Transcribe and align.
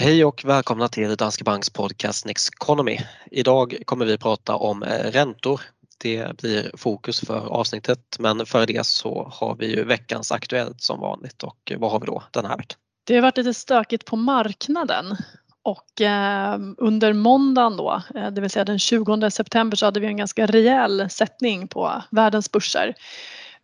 Hej 0.00 0.24
och 0.24 0.44
välkomna 0.44 0.88
till 0.88 1.16
Danske 1.16 1.44
Banks 1.44 1.70
podcast 1.70 2.26
Next 2.26 2.54
Economy. 2.54 2.98
Idag 3.30 3.76
kommer 3.84 4.06
vi 4.06 4.18
prata 4.18 4.56
om 4.56 4.82
eh, 4.82 4.88
räntor. 4.88 5.60
Det 5.98 6.36
blir 6.36 6.70
fokus 6.76 7.20
för 7.20 7.46
avsnittet 7.48 8.16
men 8.18 8.46
före 8.46 8.66
det 8.66 8.86
så 8.86 9.32
har 9.32 9.56
vi 9.56 9.76
ju 9.76 9.84
veckans 9.84 10.32
Aktuellt 10.32 10.80
som 10.80 11.00
vanligt 11.00 11.42
och 11.42 11.56
eh, 11.70 11.78
vad 11.78 11.90
har 11.90 12.00
vi 12.00 12.06
då 12.06 12.22
den 12.30 12.44
här 12.44 12.56
veckan? 12.56 12.78
Det 13.04 13.14
har 13.14 13.22
varit 13.22 13.36
lite 13.36 13.54
stökigt 13.54 14.04
på 14.04 14.16
marknaden 14.16 15.16
och 15.62 16.00
eh, 16.00 16.58
under 16.78 17.12
måndagen 17.12 17.76
då, 17.76 18.02
eh, 18.14 18.30
det 18.30 18.40
vill 18.40 18.50
säga 18.50 18.64
den 18.64 18.78
20 18.78 19.30
september 19.30 19.76
så 19.76 19.84
hade 19.84 20.00
vi 20.00 20.06
en 20.06 20.16
ganska 20.16 20.46
rejäl 20.46 21.10
sättning 21.10 21.68
på 21.68 22.02
världens 22.10 22.52
börser. 22.52 22.94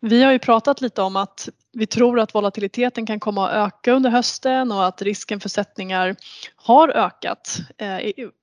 Vi 0.01 0.23
har 0.23 0.33
ju 0.33 0.39
pratat 0.39 0.81
lite 0.81 1.03
om 1.03 1.17
att 1.17 1.49
vi 1.79 1.87
tror 1.87 2.21
att 2.21 2.35
volatiliteten 2.35 3.07
kan 3.07 3.21
komma 3.21 3.49
att 3.49 3.67
öka 3.67 3.93
under 3.93 4.11
hösten 4.11 4.73
och 4.73 4.87
att 4.87 5.03
risken 5.03 5.41
för 5.41 5.49
sättningar 5.49 6.17
har 6.57 6.89
ökat. 6.89 7.59
Eh, 7.79 7.99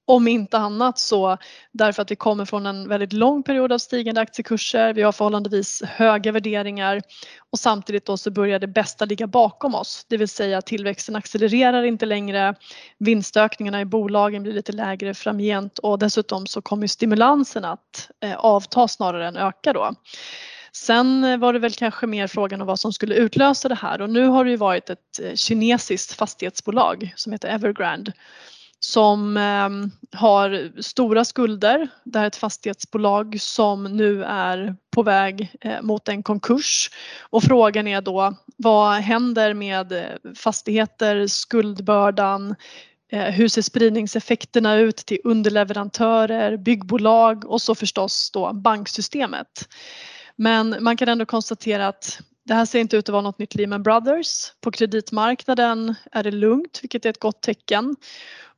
om 0.05 0.27
inte 0.27 0.57
annat 0.57 0.99
så 0.99 1.37
därför 1.71 2.01
att 2.01 2.11
vi 2.11 2.15
kommer 2.15 2.45
från 2.45 2.65
en 2.65 2.87
väldigt 2.87 3.13
lång 3.13 3.43
period 3.43 3.71
av 3.71 3.77
stigande 3.77 4.21
aktiekurser. 4.21 4.93
Vi 4.93 5.01
har 5.01 5.11
förhållandevis 5.11 5.83
höga 5.83 6.31
värderingar 6.31 7.01
och 7.51 7.59
samtidigt 7.59 8.05
då 8.05 8.17
så 8.17 8.31
börjar 8.31 8.59
det 8.59 8.67
bästa 8.67 9.05
ligga 9.05 9.27
bakom 9.27 9.75
oss. 9.75 10.05
Det 10.09 10.17
vill 10.17 10.27
säga 10.27 10.61
tillväxten 10.61 11.15
accelererar 11.15 11.83
inte 11.83 12.05
längre. 12.05 12.55
Vinstökningarna 12.97 13.81
i 13.81 13.85
bolagen 13.85 14.43
blir 14.43 14.53
lite 14.53 14.71
lägre 14.71 15.13
framgent 15.13 15.79
och 15.79 15.99
dessutom 15.99 16.47
så 16.47 16.61
kommer 16.61 16.87
stimulansen 16.87 17.65
att 17.65 18.09
eh, 18.23 18.35
avta 18.35 18.87
snarare 18.87 19.27
än 19.27 19.37
öka 19.37 19.73
då. 19.73 19.93
Sen 20.75 21.23
eh, 21.23 21.37
var 21.37 21.53
det 21.53 21.59
väl 21.59 21.73
kanske 21.73 22.07
mer 22.07 22.27
frågan 22.27 22.61
om 22.61 22.67
vad 22.67 22.79
som 22.79 22.93
skulle 22.93 23.15
utlösa 23.15 23.69
det 23.69 23.75
här 23.75 24.01
och 24.01 24.09
nu 24.09 24.27
har 24.27 24.45
det 24.45 24.51
ju 24.51 24.57
varit 24.57 24.89
ett 24.89 25.19
eh, 25.21 25.35
kinesiskt 25.35 26.13
fastighetsbolag 26.13 27.13
som 27.15 27.31
heter 27.31 27.47
Evergrande 27.47 28.13
som 28.79 29.37
ehm, 29.37 29.91
har 30.11 30.81
stora 30.81 31.25
skulder. 31.25 31.87
Det 32.03 32.19
här 32.19 32.25
är 32.25 32.27
ett 32.27 32.35
fastighetsbolag 32.35 33.41
som 33.41 33.83
nu 33.83 34.23
är 34.23 34.75
på 34.91 35.03
väg 35.03 35.55
eh, 35.61 35.81
mot 35.81 36.07
en 36.07 36.23
konkurs 36.23 36.89
och 37.21 37.43
frågan 37.43 37.87
är 37.87 38.01
då 38.01 38.33
vad 38.57 38.93
händer 38.93 39.53
med 39.53 40.03
fastigheter, 40.35 41.27
skuldbördan, 41.27 42.55
hur 43.11 43.47
ser 43.47 43.61
spridningseffekterna 43.61 44.75
ut 44.75 44.97
till 44.97 45.19
underleverantörer, 45.23 46.57
byggbolag 46.57 47.45
och 47.45 47.61
så 47.61 47.75
förstås 47.75 48.31
då 48.31 48.53
banksystemet. 48.53 49.67
Men 50.35 50.83
man 50.83 50.97
kan 50.97 51.09
ändå 51.09 51.25
konstatera 51.25 51.87
att 51.87 52.19
det 52.45 52.53
här 52.53 52.65
ser 52.65 52.79
inte 52.79 52.97
ut 52.97 53.09
att 53.09 53.13
vara 53.13 53.21
något 53.21 53.39
nytt 53.39 53.55
Lehman 53.55 53.83
Brothers. 53.83 54.51
På 54.61 54.71
kreditmarknaden 54.71 55.95
är 56.11 56.23
det 56.23 56.31
lugnt, 56.31 56.79
vilket 56.81 57.05
är 57.05 57.09
ett 57.09 57.19
gott 57.19 57.41
tecken. 57.41 57.95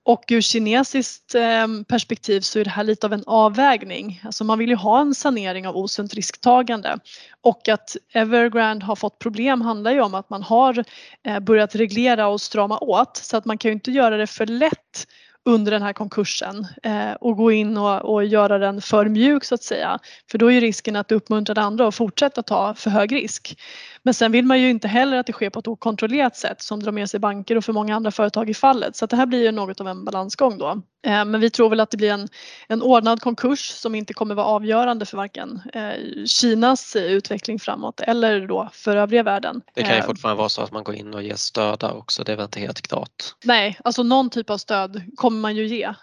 Och 0.03 0.23
ur 0.29 0.41
kinesiskt 0.41 1.35
eh, 1.35 1.67
perspektiv 1.87 2.41
så 2.41 2.59
är 2.59 2.63
det 2.63 2.69
här 2.69 2.83
lite 2.83 3.07
av 3.07 3.13
en 3.13 3.23
avvägning. 3.27 4.21
Alltså 4.23 4.43
man 4.43 4.59
vill 4.59 4.69
ju 4.69 4.75
ha 4.75 5.01
en 5.01 5.15
sanering 5.15 5.67
av 5.67 5.77
osunt 5.77 6.13
risktagande 6.13 6.99
och 7.41 7.69
att 7.69 7.97
Evergrande 8.13 8.85
har 8.85 8.95
fått 8.95 9.19
problem 9.19 9.61
handlar 9.61 9.91
ju 9.91 10.01
om 10.01 10.13
att 10.13 10.29
man 10.29 10.43
har 10.43 10.83
eh, 11.23 11.39
börjat 11.39 11.75
reglera 11.75 12.27
och 12.27 12.41
strama 12.41 12.77
åt 12.79 13.17
så 13.17 13.37
att 13.37 13.45
man 13.45 13.57
kan 13.57 13.69
ju 13.69 13.73
inte 13.73 13.91
göra 13.91 14.17
det 14.17 14.27
för 14.27 14.45
lätt 14.45 15.07
under 15.45 15.71
den 15.71 15.81
här 15.81 15.93
konkursen 15.93 16.67
eh, 16.83 17.11
och 17.11 17.37
gå 17.37 17.51
in 17.51 17.77
och, 17.77 18.13
och, 18.13 18.25
göra 18.25 18.57
den 18.57 18.81
för 18.81 19.05
mjuk 19.05 19.43
så 19.43 19.55
att 19.55 19.63
säga. 19.63 19.99
För 20.31 20.37
då 20.37 20.47
är 20.47 20.51
ju 20.51 20.59
risken 20.59 20.95
att 20.95 21.11
uppmuntra 21.11 21.61
andra 21.61 21.87
att 21.87 21.95
fortsätta 21.95 22.43
ta 22.43 22.73
för 22.73 22.89
hög 22.89 23.15
risk. 23.15 23.57
Men 24.05 24.13
sen 24.13 24.31
vill 24.31 24.45
man 24.45 24.61
ju 24.61 24.69
inte 24.69 24.87
heller 24.87 25.17
att 25.17 25.25
det 25.25 25.33
sker 25.33 25.49
på 25.49 25.59
ett 25.59 25.67
okontrollerat 25.67 26.35
sätt 26.35 26.61
som 26.61 26.83
drar 26.83 26.91
med 26.91 27.09
sig 27.09 27.19
banker 27.19 27.57
och 27.57 27.65
för 27.65 27.73
många 27.73 27.95
andra 27.95 28.11
företag 28.11 28.49
i 28.49 28.53
fallet. 28.53 28.95
Så 28.95 29.05
det 29.05 29.15
här 29.15 29.25
blir 29.25 29.43
ju 29.43 29.51
något 29.51 29.81
av 29.81 29.87
en 29.87 30.05
balansgång 30.05 30.57
då. 30.57 30.81
Eh, 31.05 31.25
men 31.25 31.39
vi 31.39 31.49
tror 31.49 31.69
väl 31.69 31.79
att 31.79 31.91
det 31.91 31.97
blir 31.97 32.11
en, 32.11 32.27
en 32.67 32.81
ordnad 32.81 33.21
konkurs 33.21 33.59
som 33.59 33.95
inte 33.95 34.13
kommer 34.13 34.35
vara 34.35 34.45
avgörande 34.45 35.05
för 35.05 35.17
varken 35.17 35.61
eh, 35.73 36.25
Kinas 36.25 36.95
utveckling 36.95 37.59
framåt 37.59 37.99
eller 37.99 38.47
då 38.47 38.69
för 38.73 38.97
övriga 38.97 39.23
världen. 39.23 39.61
Det 39.73 39.81
kan 39.81 39.91
ju 39.91 39.99
eh, 39.99 40.05
fortfarande 40.05 40.37
vara 40.37 40.49
så 40.49 40.61
att 40.61 40.71
man 40.71 40.83
går 40.83 40.95
in 40.95 41.13
och 41.13 41.23
ger 41.23 41.35
stöd 41.35 41.83
också, 41.83 42.23
det 42.23 42.31
är 42.31 42.35
väl 42.35 42.45
inte 42.45 42.59
helt 42.59 42.81
klart? 42.81 43.35
Nej, 43.43 43.79
alltså 43.83 44.03
någon 44.03 44.29
typ 44.29 44.49
av 44.49 44.57
stöd 44.57 45.01
kommer 45.15 45.39
man 45.39 45.55
ju 45.55 45.67
ge. 45.67 45.93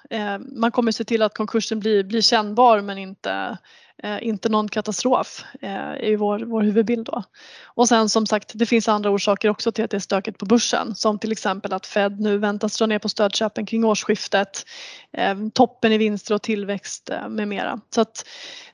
Man 0.41 0.71
kommer 0.71 0.93
se 0.93 1.05
till 1.05 1.23
att 1.23 1.35
konkursen 1.35 1.81
blir, 1.81 2.05
blir 2.05 2.21
kännbar 2.21 2.81
men 2.81 2.99
inte 2.99 3.59
Eh, 4.05 4.27
inte 4.27 4.49
någon 4.49 4.69
katastrof 4.69 5.45
eh, 5.61 5.71
är 5.75 6.17
vår, 6.17 6.39
vår 6.39 6.63
huvudbild 6.63 7.07
då. 7.07 7.23
Och 7.65 7.89
sen 7.89 8.09
som 8.09 8.27
sagt, 8.27 8.51
det 8.55 8.67
finns 8.67 8.89
andra 8.89 9.11
orsaker 9.11 9.49
också 9.49 9.73
till 9.73 9.85
att 9.85 9.91
det 9.91 9.97
är 9.97 10.01
stökigt 10.01 10.39
på 10.39 10.47
börsen 10.47 10.95
som 10.95 11.19
till 11.19 11.33
exempel 11.33 11.73
att 11.73 11.87
Fed 11.87 12.21
nu 12.21 12.39
väntas 12.39 12.79
dra 12.79 12.87
ner 12.87 12.99
på 12.99 13.09
stödköpen 13.09 13.67
kring 13.67 13.85
årsskiftet, 13.85 14.67
eh, 15.13 15.35
toppen 15.55 15.93
i 15.93 15.99
vinster 15.99 16.35
och 16.35 16.43
tillväxt 16.43 17.11
eh, 17.11 17.29
med 17.29 17.49
mera. 17.49 17.81
Så 17.95 18.01
att 18.01 18.25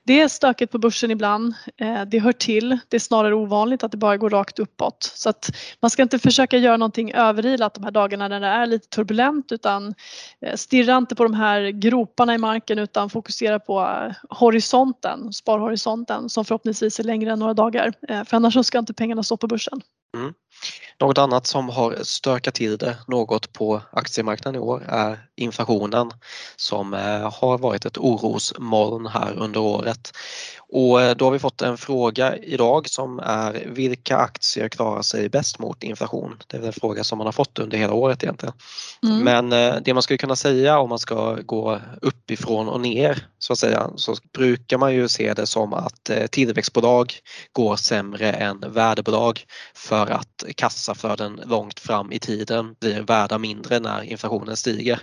det 0.08 0.20
är 0.20 0.28
stökigt 0.28 0.72
på 0.72 0.78
börsen 0.78 1.10
ibland. 1.10 1.54
Eh, 1.76 2.02
det 2.02 2.18
hör 2.18 2.32
till. 2.32 2.78
Det 2.88 2.96
är 2.96 3.00
snarare 3.00 3.34
ovanligt 3.34 3.84
att 3.84 3.90
det 3.90 3.96
bara 3.96 4.16
går 4.16 4.30
rakt 4.30 4.58
uppåt. 4.58 5.12
Så 5.14 5.28
att 5.28 5.50
man 5.80 5.90
ska 5.90 6.02
inte 6.02 6.18
försöka 6.18 6.56
göra 6.56 6.76
någonting 6.76 7.12
överilat 7.12 7.74
de 7.74 7.84
här 7.84 7.90
dagarna 7.90 8.28
när 8.28 8.40
det 8.40 8.46
är 8.46 8.66
lite 8.66 8.88
turbulent 8.88 9.52
utan 9.52 9.94
eh, 10.40 10.54
stirra 10.54 10.96
inte 10.96 11.14
på 11.14 11.22
de 11.22 11.34
här 11.34 11.70
groparna 11.70 12.34
i 12.34 12.38
marken 12.38 12.78
utan 12.78 13.10
fokusera 13.10 13.58
på 13.58 13.80
eh, 13.80 14.36
horisonten 14.38 15.17
den 15.22 15.32
sparhorisonten 15.32 16.28
som 16.28 16.44
förhoppningsvis 16.44 17.00
är 17.00 17.04
längre 17.04 17.32
än 17.32 17.38
några 17.38 17.54
dagar. 17.54 17.92
Eh, 18.08 18.24
för 18.24 18.36
annars 18.36 18.54
så 18.54 18.64
ska 18.64 18.78
inte 18.78 18.94
pengarna 18.94 19.22
stå 19.22 19.36
på 19.36 19.46
börsen. 19.46 19.80
Mm. 20.16 20.34
Något 21.00 21.18
annat 21.18 21.46
som 21.46 21.68
har 21.68 21.98
stökat 22.02 22.54
till 22.54 22.76
det 22.76 22.96
något 23.06 23.52
på 23.52 23.82
aktiemarknaden 23.90 24.60
i 24.60 24.64
år 24.64 24.84
är 24.88 25.18
inflationen 25.36 26.10
som 26.56 26.92
har 27.32 27.58
varit 27.58 27.84
ett 27.84 27.98
orosmoln 27.98 29.06
här 29.06 29.32
under 29.36 29.60
året. 29.60 30.12
Och 30.70 31.02
eh, 31.02 31.16
då 31.16 31.24
har 31.24 31.32
vi 31.32 31.38
fått 31.38 31.62
en 31.62 31.78
fråga 31.78 32.36
idag 32.36 32.88
som 32.88 33.18
är 33.18 33.64
vilka 33.66 34.16
aktier 34.16 34.68
klarar 34.68 35.02
sig 35.02 35.28
bäst 35.28 35.58
mot 35.58 35.82
inflation? 35.82 36.36
Det 36.46 36.56
är 36.56 36.66
en 36.66 36.72
fråga 36.72 37.04
som 37.04 37.18
man 37.18 37.26
har 37.26 37.32
fått 37.32 37.58
under 37.58 37.78
hela 37.78 37.92
året 37.92 38.22
egentligen. 38.22 38.54
Mm. 39.02 39.18
Men 39.18 39.52
eh, 39.52 39.80
det 39.84 39.94
man 39.94 40.02
skulle 40.02 40.18
kunna 40.18 40.36
säga 40.36 40.78
om 40.78 40.88
man 40.88 40.98
ska 40.98 41.34
gå 41.34 41.80
uppifrån 42.02 42.68
och 42.68 42.80
ner 42.80 43.26
så 43.38 43.52
att 43.52 43.58
säga 43.58 43.90
så 43.96 44.16
brukar 44.32 44.78
man 44.78 44.94
ju 44.94 45.08
se 45.08 45.34
det 45.34 45.46
som 45.46 45.72
att 45.72 46.10
eh, 46.10 46.26
tillväxtbolag 46.26 47.14
går 47.52 47.76
sämre 47.76 48.32
än 48.32 48.64
värdebolag 48.68 49.44
för 49.74 50.06
att 50.06 50.44
kassaflöden 50.56 51.40
långt 51.46 51.80
fram 51.80 52.12
i 52.12 52.18
tiden 52.18 52.74
blir 52.80 53.00
värda 53.02 53.38
mindre 53.38 53.78
när 53.80 54.02
inflationen 54.02 54.56
stiger. 54.56 55.00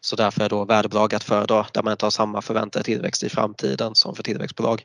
Så 0.00 0.16
därför 0.16 0.44
är 0.44 0.48
då 0.48 0.64
värdebolag 0.64 1.14
att 1.14 1.24
föredra 1.24 1.66
där 1.72 1.82
man 1.82 1.92
inte 1.92 2.06
har 2.06 2.10
samma 2.10 2.42
förväntade 2.42 2.84
tillväxt 2.84 3.22
i 3.22 3.28
framtiden 3.28 3.94
som 3.94 4.14
för 4.14 4.22
tillväxtbolag. 4.22 4.82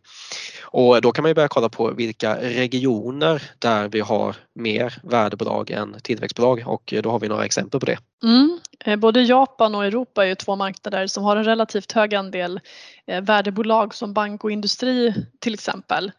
Och 0.62 1.02
då 1.02 1.12
kan 1.12 1.24
man 1.24 1.30
ju 1.30 1.36
börja 1.36 1.48
kolla 1.48 1.70
på 1.70 1.92
vilka 1.92 2.36
regioner 2.36 3.44
där 3.60 3.88
vi 3.88 4.00
har 4.00 4.36
mer 4.56 5.00
värdebolag 5.04 5.72
än 5.72 5.96
tillväxtbolag 6.04 6.64
och 6.66 6.94
då 7.04 7.12
har 7.12 7.20
vi 7.20 7.28
några 7.28 7.46
exempel 7.46 7.80
på 7.80 7.86
det. 7.86 7.98
Mm. 8.24 8.60
Eh, 8.86 8.96
både 8.96 9.22
Japan 9.22 9.76
och 9.76 9.86
Europa 9.86 10.24
är 10.24 10.28
ju 10.28 10.36
två 10.36 10.56
marknader 10.56 11.08
som 11.08 11.24
har 11.24 11.36
en 11.36 11.44
relativt 11.44 11.92
hög 11.92 12.16
andel 12.16 12.60
eh, 13.08 13.22
värdebolag 13.22 13.96
som 13.96 14.14
bank 14.14 14.44
och 14.44 14.52
industri 14.52 15.14
till 15.40 15.54
exempel. 15.54 16.12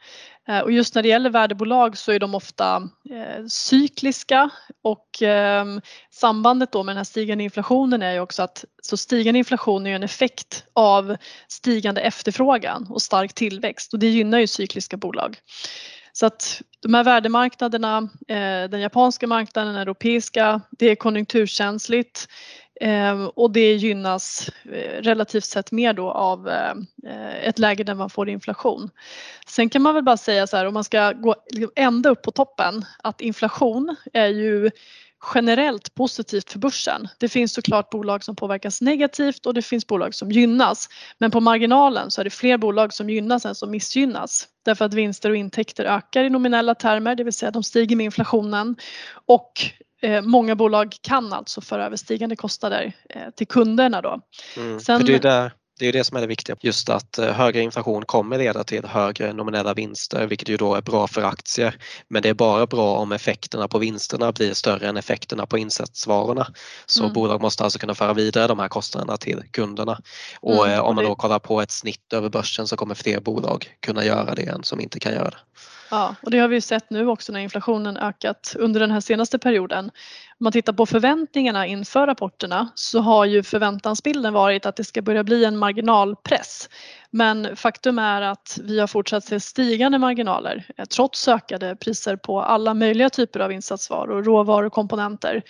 Eh, 0.48 0.60
och 0.60 0.72
just 0.72 0.94
när 0.94 1.02
det 1.02 1.08
gäller 1.08 1.30
värdebolag 1.30 1.98
så 1.98 2.12
är 2.12 2.18
de 2.18 2.34
ofta 2.34 2.88
eh, 3.10 3.46
cykliska 3.46 4.50
och 4.82 5.22
eh, 5.22 5.64
sambandet 6.10 6.72
då 6.72 6.82
med 6.82 6.92
den 6.92 6.96
här 6.96 7.04
stigande 7.04 7.44
inflationen 7.44 8.02
är 8.02 8.12
ju 8.12 8.20
också 8.20 8.42
att 8.42 8.64
så 8.82 8.96
stigande 8.96 9.38
inflation 9.38 9.86
är 9.86 9.90
ju 9.90 9.96
en 9.96 10.02
effekt 10.02 10.64
av 10.72 11.16
stigande 11.48 12.00
efterfrågan 12.00 12.86
och 12.90 13.02
stark 13.02 13.34
tillväxt 13.34 13.92
och 13.92 13.98
det 13.98 14.08
gynnar 14.08 14.38
ju 14.38 14.46
cykliska 14.46 14.96
bolag. 14.96 15.38
Så 16.12 16.26
att 16.26 16.62
de 16.80 16.94
här 16.94 17.04
värdemarknaderna, 17.04 18.08
eh, 18.28 18.68
den 18.70 18.80
japanska 18.80 19.26
marknaden, 19.26 19.72
den 19.72 19.82
europeiska, 19.82 20.60
det 20.70 20.86
är 20.86 20.94
konjunkturkänsligt 20.94 22.28
eh, 22.28 22.61
Ehm, 22.80 23.28
och 23.28 23.50
det 23.50 23.74
gynnas 23.74 24.50
eh, 24.72 25.02
relativt 25.02 25.44
sett 25.44 25.72
mer 25.72 25.92
då 25.92 26.10
av 26.10 26.48
eh, 26.48 26.74
ett 27.42 27.58
läge 27.58 27.84
där 27.84 27.94
man 27.94 28.10
får 28.10 28.28
inflation. 28.28 28.90
Sen 29.46 29.68
kan 29.68 29.82
man 29.82 29.94
väl 29.94 30.04
bara 30.04 30.16
säga 30.16 30.46
så 30.46 30.56
här 30.56 30.66
om 30.66 30.74
man 30.74 30.84
ska 30.84 31.12
gå 31.12 31.34
ända 31.76 32.10
upp 32.10 32.22
på 32.22 32.30
toppen 32.30 32.84
att 33.02 33.20
inflation 33.20 33.96
är 34.12 34.26
ju 34.26 34.70
generellt 35.34 35.94
positivt 35.94 36.52
för 36.52 36.58
börsen. 36.58 37.08
Det 37.18 37.28
finns 37.28 37.54
såklart 37.54 37.90
bolag 37.90 38.24
som 38.24 38.36
påverkas 38.36 38.80
negativt 38.80 39.46
och 39.46 39.54
det 39.54 39.62
finns 39.62 39.86
bolag 39.86 40.14
som 40.14 40.30
gynnas. 40.30 40.88
Men 41.18 41.30
på 41.30 41.40
marginalen 41.40 42.10
så 42.10 42.20
är 42.20 42.24
det 42.24 42.30
fler 42.30 42.58
bolag 42.58 42.92
som 42.92 43.10
gynnas 43.10 43.46
än 43.46 43.54
som 43.54 43.70
missgynnas. 43.70 44.48
Därför 44.64 44.84
att 44.84 44.94
vinster 44.94 45.30
och 45.30 45.36
intäkter 45.36 45.84
ökar 45.84 46.24
i 46.24 46.30
nominella 46.30 46.74
termer, 46.74 47.14
det 47.14 47.24
vill 47.24 47.32
säga 47.32 47.50
de 47.50 47.62
stiger 47.62 47.96
med 47.96 48.04
inflationen. 48.04 48.76
Och 49.26 49.52
många 50.22 50.54
bolag 50.54 50.94
kan 51.00 51.32
alltså 51.32 51.60
föra 51.60 51.86
över 51.86 51.96
stigande 51.96 52.36
kostnader 52.36 52.92
eh, 53.08 53.30
till 53.36 53.46
kunderna 53.46 54.02
då. 54.02 54.20
Mm, 54.56 54.80
Sen, 54.80 55.00
för 55.00 55.06
det 55.06 55.14
är 55.14 55.20
där 55.20 55.52
det 55.82 55.88
är 55.88 55.92
det 55.92 56.04
som 56.04 56.16
är 56.16 56.20
det 56.20 56.26
viktiga. 56.26 56.56
Just 56.60 56.88
att 56.88 57.18
eh, 57.18 57.32
högre 57.32 57.60
inflation 57.60 58.04
kommer 58.04 58.38
leda 58.38 58.64
till 58.64 58.84
högre 58.84 59.32
nominella 59.32 59.74
vinster 59.74 60.26
vilket 60.26 60.48
ju 60.48 60.56
då 60.56 60.74
är 60.74 60.80
bra 60.80 61.06
för 61.06 61.22
aktier. 61.22 61.76
Men 62.08 62.22
det 62.22 62.28
är 62.28 62.34
bara 62.34 62.66
bra 62.66 62.96
om 62.96 63.12
effekterna 63.12 63.68
på 63.68 63.78
vinsterna 63.78 64.32
blir 64.32 64.54
större 64.54 64.88
än 64.88 64.96
effekterna 64.96 65.46
på 65.46 65.58
insatsvarorna. 65.58 66.46
Så 66.86 67.02
mm. 67.02 67.12
bolag 67.12 67.40
måste 67.40 67.64
alltså 67.64 67.78
kunna 67.78 67.94
föra 67.94 68.12
vidare 68.12 68.46
de 68.46 68.58
här 68.58 68.68
kostnaderna 68.68 69.16
till 69.16 69.42
kunderna. 69.50 70.00
Och 70.40 70.68
mm, 70.68 70.84
om 70.84 70.96
man 70.96 71.04
då 71.04 71.14
kollar 71.14 71.38
på 71.38 71.60
ett 71.60 71.70
snitt 71.70 72.12
över 72.12 72.28
börsen 72.28 72.66
så 72.66 72.76
kommer 72.76 72.94
fler 72.94 73.20
bolag 73.20 73.66
kunna 73.80 74.04
göra 74.04 74.34
det 74.34 74.42
än 74.42 74.62
som 74.62 74.80
inte 74.80 75.00
kan 75.00 75.12
göra 75.12 75.30
det. 75.30 75.38
Ja, 75.90 76.14
och 76.22 76.30
det 76.30 76.38
har 76.38 76.48
vi 76.48 76.60
sett 76.60 76.90
nu 76.90 77.08
också 77.08 77.32
när 77.32 77.40
inflationen 77.40 77.96
ökat 77.96 78.56
under 78.58 78.80
den 78.80 78.90
här 78.90 79.00
senaste 79.00 79.38
perioden. 79.38 79.90
Om 80.42 80.44
man 80.44 80.52
tittar 80.52 80.72
på 80.72 80.86
förväntningarna 80.86 81.66
inför 81.66 82.06
rapporterna 82.06 82.68
så 82.74 83.00
har 83.00 83.24
ju 83.24 83.42
förväntansbilden 83.42 84.32
varit 84.32 84.66
att 84.66 84.76
det 84.76 84.84
ska 84.84 85.02
börja 85.02 85.24
bli 85.24 85.44
en 85.44 85.58
marginalpress. 85.58 86.68
Men 87.10 87.56
faktum 87.56 87.98
är 87.98 88.22
att 88.22 88.58
vi 88.62 88.80
har 88.80 88.86
fortsatt 88.86 89.24
se 89.24 89.40
stigande 89.40 89.98
marginaler 89.98 90.66
eh, 90.76 90.84
trots 90.84 91.28
ökade 91.28 91.76
priser 91.76 92.16
på 92.16 92.40
alla 92.40 92.74
möjliga 92.74 93.10
typer 93.10 93.40
av 93.40 93.52
insatsvaror, 93.52 94.22
råvaror 94.22 94.66
och 94.66 94.72
komponenter. 94.72 95.42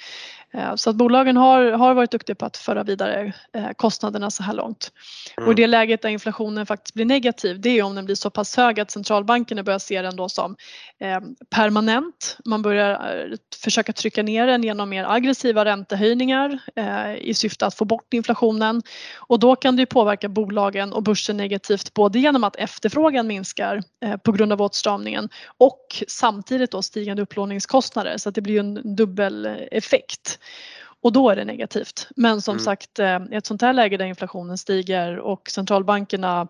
Eh, 0.55 0.75
så 0.75 0.91
att 0.91 0.97
bolagen 0.97 1.37
har, 1.37 1.73
har 1.73 1.95
varit 1.95 2.11
duktiga 2.11 2.37
på 2.37 2.47
att 2.47 2.57
föra 2.57 2.83
vidare 2.83 3.33
eh, 3.53 3.71
kostnaderna 3.77 4.31
så 4.31 4.43
här 4.43 4.53
långt. 4.53 4.93
Mm. 5.37 5.49
Och 5.49 5.55
det 5.55 5.67
läget 5.67 6.03
där 6.03 6.09
inflationen 6.09 6.67
faktiskt 6.67 6.95
blir 6.95 7.05
negativ 7.05 7.61
det 7.61 7.79
är 7.79 7.83
om 7.83 7.95
den 7.95 8.05
blir 8.05 8.15
så 8.15 8.31
pass 8.31 8.57
hög 8.57 8.81
att 8.81 8.91
centralbankerna 8.91 9.63
börjar 9.63 9.79
se 9.79 10.03
den 10.03 10.17
då 10.17 10.29
som 10.29 10.57
eh, 11.01 11.21
permanent. 11.51 12.39
Man 12.45 12.63
börjar 12.63 13.37
försöka 13.63 13.93
trycka 13.93 14.23
ner 14.23 14.47
den 14.47 14.63
genom 14.63 14.89
mer 14.89 15.05
aggressiva 15.05 15.65
räntehöjningar 15.65 16.59
i 17.19 17.35
syfte 17.35 17.67
att 17.67 17.75
få 17.75 17.85
bort 17.85 18.15
inflationen. 18.15 18.83
Och 19.17 19.39
då 19.39 19.57
kan 19.57 19.77
det 19.77 19.87
påverka 19.87 20.29
bolagen 20.29 20.93
och 20.93 21.03
börsen 21.03 21.37
negativt 21.37 21.95
både 21.95 22.19
genom 22.19 22.45
att 22.45 22.57
efterfrågan 22.57 23.27
minskar 23.27 23.83
på 24.25 24.33
grund 24.33 24.53
av 24.53 24.63
åtstramningen 24.63 25.29
och 25.59 25.87
samtidigt 26.09 26.71
då 26.71 26.83
stigande 26.83 27.23
upplåningskostnader 27.23 28.19
så 28.19 28.29
att 28.29 28.35
det 28.35 28.41
blir 28.41 28.61
en 28.61 28.97
dubbel 28.97 29.47
effekt. 29.71 30.39
Och 31.03 31.13
då 31.13 31.31
är 31.31 31.37
det 31.37 31.45
negativt. 31.45 32.09
Men 32.17 32.43
som 32.43 32.53
mm. 32.53 32.65
sagt 32.65 32.99
eh, 32.99 33.19
i 33.31 33.35
ett 33.35 33.47
sånt 33.47 33.63
här 33.63 33.73
läge 33.73 33.97
där 33.97 34.05
inflationen 34.05 34.59
stiger 34.59 35.19
och 35.19 35.51
centralbankerna 35.51 36.49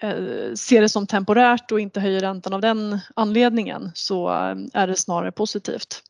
eh, 0.00 0.54
ser 0.54 0.80
det 0.80 0.88
som 0.88 1.06
temporärt 1.06 1.72
och 1.72 1.80
inte 1.80 2.00
höjer 2.00 2.20
räntan 2.20 2.52
av 2.52 2.60
den 2.60 2.98
anledningen 3.16 3.90
så 3.94 4.28
eh, 4.28 4.56
är 4.72 4.86
det 4.86 4.96
snarare 4.96 5.32
positivt. 5.32 6.02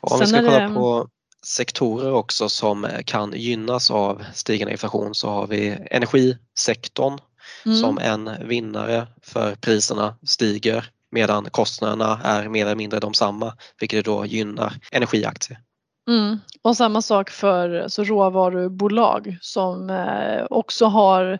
Och 0.00 0.12
om 0.12 0.18
Sen 0.18 0.26
vi 0.26 0.32
ska 0.32 0.38
kolla 0.38 0.68
det... 0.68 0.74
på 0.74 1.08
sektorer 1.46 2.12
också 2.12 2.48
som 2.48 2.88
kan 3.04 3.32
gynnas 3.36 3.90
av 3.90 4.24
stigande 4.34 4.72
inflation 4.72 5.14
så 5.14 5.30
har 5.30 5.46
vi 5.46 5.78
energisektorn 5.90 7.18
mm. 7.66 7.78
som 7.78 7.98
en 7.98 8.48
vinnare 8.48 9.06
för 9.22 9.54
priserna 9.54 10.16
stiger 10.22 10.90
medan 11.10 11.50
kostnaderna 11.50 12.20
är 12.24 12.48
mer 12.48 12.66
eller 12.66 12.76
mindre 12.76 13.00
de 13.00 13.14
samma 13.14 13.56
vilket 13.80 14.04
då 14.04 14.26
gynnar 14.26 14.74
energiaktier. 14.92 15.60
Mm. 16.08 16.40
Och 16.62 16.76
samma 16.76 17.02
sak 17.02 17.30
för 17.30 17.80
alltså, 17.80 18.04
råvarubolag 18.04 19.38
som 19.40 19.90
eh, 19.90 20.46
också 20.50 20.86
har 20.86 21.38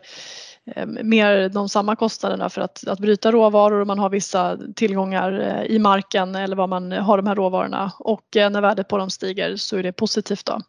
eh, 0.75 0.85
mer 0.85 1.49
de 1.49 1.69
samma 1.69 1.95
kostnaderna 1.95 2.49
för 2.49 2.61
att, 2.61 2.87
att 2.87 2.99
bryta 2.99 3.31
råvaror 3.31 3.81
och 3.81 3.87
man 3.87 3.99
har 3.99 4.09
vissa 4.09 4.57
tillgångar 4.75 5.39
eh, 5.39 5.75
i 5.75 5.79
marken 5.79 6.35
eller 6.35 6.55
vad 6.55 6.69
man 6.69 6.91
har 6.91 7.17
de 7.17 7.27
här 7.27 7.35
råvarorna 7.35 7.91
och 7.99 8.37
eh, 8.37 8.49
när 8.49 8.61
värdet 8.61 8.87
på 8.87 8.97
dem 8.97 9.09
stiger 9.09 9.55
så 9.55 9.77
är 9.77 9.83
det 9.83 9.93
positivt 9.93 10.45
då. 10.45 10.61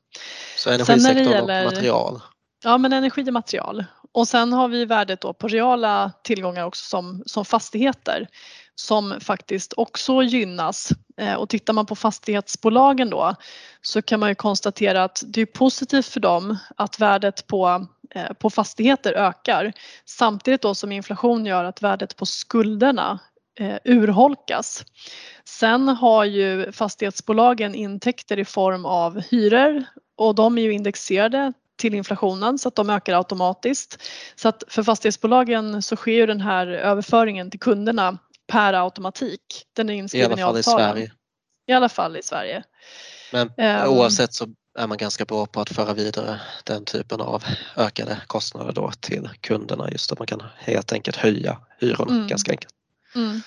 Så 0.56 0.70
energisektorn 0.70 1.30
gäller, 1.30 1.66
och 1.66 1.72
material? 1.72 2.20
Ja 2.64 2.78
men 2.78 2.92
energi 2.92 3.28
och 3.28 3.32
material. 3.32 3.84
Och 4.14 4.28
sen 4.28 4.52
har 4.52 4.68
vi 4.68 4.84
värdet 4.84 5.20
då 5.20 5.32
på 5.32 5.48
reala 5.48 6.12
tillgångar 6.24 6.64
också 6.64 6.84
som, 6.84 7.22
som 7.26 7.44
fastigheter 7.44 8.28
som 8.74 9.20
faktiskt 9.20 9.72
också 9.76 10.22
gynnas. 10.22 10.92
Eh, 11.16 11.34
och 11.34 11.48
tittar 11.48 11.72
man 11.72 11.86
på 11.86 11.96
fastighetsbolagen 11.96 13.10
då 13.10 13.34
så 13.82 14.02
kan 14.02 14.20
man 14.20 14.28
ju 14.28 14.34
konstatera 14.34 15.04
att 15.04 15.22
det 15.26 15.40
är 15.40 15.46
positivt 15.46 16.06
för 16.06 16.20
dem 16.20 16.58
att 16.76 17.00
värdet 17.00 17.46
på, 17.46 17.86
eh, 18.14 18.32
på 18.32 18.50
fastigheter 18.50 19.12
ökar 19.12 19.72
samtidigt 20.04 20.62
då 20.62 20.74
som 20.74 20.92
inflation 20.92 21.46
gör 21.46 21.64
att 21.64 21.82
värdet 21.82 22.16
på 22.16 22.26
skulderna 22.26 23.18
eh, 23.60 23.76
urholkas. 23.84 24.84
Sen 25.44 25.88
har 25.88 26.24
ju 26.24 26.72
fastighetsbolagen 26.72 27.74
intäkter 27.74 28.38
i 28.38 28.44
form 28.44 28.86
av 28.86 29.20
hyror 29.20 29.84
och 30.16 30.34
de 30.34 30.58
är 30.58 30.62
ju 30.62 30.72
indexerade 30.72 31.52
till 31.76 31.94
inflationen 31.94 32.58
så 32.58 32.68
att 32.68 32.74
de 32.74 32.90
ökar 32.90 33.14
automatiskt. 33.14 34.02
Så 34.36 34.48
att 34.48 34.64
för 34.68 34.82
fastighetsbolagen 34.82 35.82
så 35.82 35.96
sker 35.96 36.12
ju 36.12 36.26
den 36.26 36.40
här 36.40 36.66
överföringen 36.66 37.50
till 37.50 37.60
kunderna 37.60 38.18
per 38.52 38.72
automatik. 38.72 39.66
Den 39.76 39.90
är 39.90 39.94
inskriven 39.94 40.38
i, 40.38 40.42
alla 40.42 40.52
fall 40.52 40.58
i 40.58 40.62
Sverige. 40.62 41.12
I 41.66 41.72
alla 41.72 41.88
fall 41.88 42.16
i 42.16 42.22
Sverige. 42.22 42.64
Men 43.32 43.52
um, 43.56 43.88
oavsett 43.88 44.34
så 44.34 44.46
är 44.78 44.86
man 44.86 44.98
ganska 44.98 45.24
bra 45.24 45.46
på 45.46 45.60
att 45.60 45.68
föra 45.68 45.94
vidare 45.94 46.40
den 46.64 46.84
typen 46.84 47.20
av 47.20 47.44
ökade 47.76 48.20
kostnader 48.26 48.72
då 48.72 48.92
till 49.00 49.28
kunderna 49.40 49.90
just 49.90 50.12
att 50.12 50.18
man 50.18 50.26
kan 50.26 50.42
helt 50.58 50.92
enkelt 50.92 51.16
höja 51.16 51.58
hyrorna 51.80 52.12
mm. 52.12 52.26
ganska 52.26 52.50
enkelt. 52.52 52.74
Mm. 53.14 53.40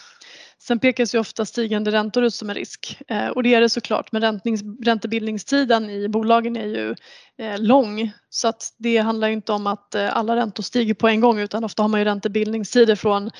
Sen 0.59 0.79
pekas 0.79 1.15
ju 1.15 1.19
ofta 1.19 1.45
stigande 1.45 1.91
räntor 1.91 2.23
ut 2.23 2.33
som 2.33 2.49
en 2.49 2.55
risk 2.55 3.01
eh, 3.07 3.27
och 3.27 3.43
det 3.43 3.53
är 3.53 3.61
det 3.61 3.69
såklart 3.69 4.11
men 4.11 4.39
räntebildningstiden 4.85 5.89
i 5.89 6.09
bolagen 6.09 6.57
är 6.57 6.65
ju 6.65 6.95
lång 7.57 8.11
så 8.29 8.47
att 8.47 8.73
det 8.77 8.97
handlar 8.97 9.27
inte 9.27 9.51
om 9.51 9.67
att 9.67 9.95
eh, 9.95 10.17
alla 10.17 10.35
räntor 10.35 10.63
stiger 10.63 10.93
på 10.93 11.07
en 11.07 11.21
gång 11.21 11.39
utan 11.39 11.63
ofta 11.63 11.83
har 11.83 11.87
man 11.87 11.99
ju 11.99 12.05
räntebildningstider 12.05 12.95
från 12.95 13.31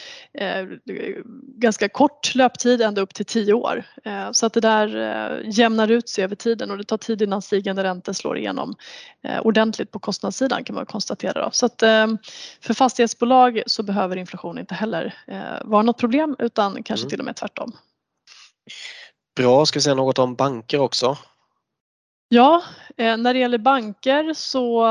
ganska 1.58 1.90
kort 1.90 2.36
löptid 2.36 2.82
ända 2.82 3.02
upp 3.02 3.14
till 3.14 3.26
tio 3.26 3.54
år. 3.54 3.86
Så 4.32 4.46
att 4.46 4.54
det 4.54 4.60
där 4.60 5.42
jämnar 5.46 5.92
ut 5.92 6.10
sig 6.10 6.24
över 6.24 6.36
tiden 6.36 6.72
och 6.72 6.78
det 6.78 6.84
tar 6.84 6.98
tid 6.98 7.22
innan 7.22 7.42
stigande 7.42 7.84
räntor 7.84 8.14
slår 8.14 8.38
igenom 8.38 8.76
ordentligt 9.42 9.92
på 9.92 10.00
kostnadssidan 10.00 10.64
kan 10.64 10.76
man 10.76 10.86
konstatera. 10.86 11.44
Då. 11.44 11.50
Så 11.52 11.66
att 11.66 11.80
för 12.62 12.74
fastighetsbolag 12.74 13.62
så 13.68 13.84
behöver 13.84 14.16
inflation 14.16 14.60
inte 14.60 14.76
heller 14.76 15.14
vara 15.64 15.82
något 15.82 15.98
problem 15.98 16.36
utan 16.40 16.84
kanske 16.84 17.04
mm. 17.04 17.10
till 17.10 17.20
och 17.20 17.26
med 17.26 17.36
tvärtom. 17.36 17.72
Bra, 19.36 19.66
ska 19.66 19.80
vi 19.80 19.84
säga 19.84 19.96
något 19.96 20.20
om 20.20 20.36
banker 20.36 20.80
också? 20.80 21.18
Ja, 22.30 22.64
eh, 22.98 23.18
när 23.18 23.34
det 23.34 23.40
gäller 23.40 23.58
banker 23.58 24.34
så 24.34 24.88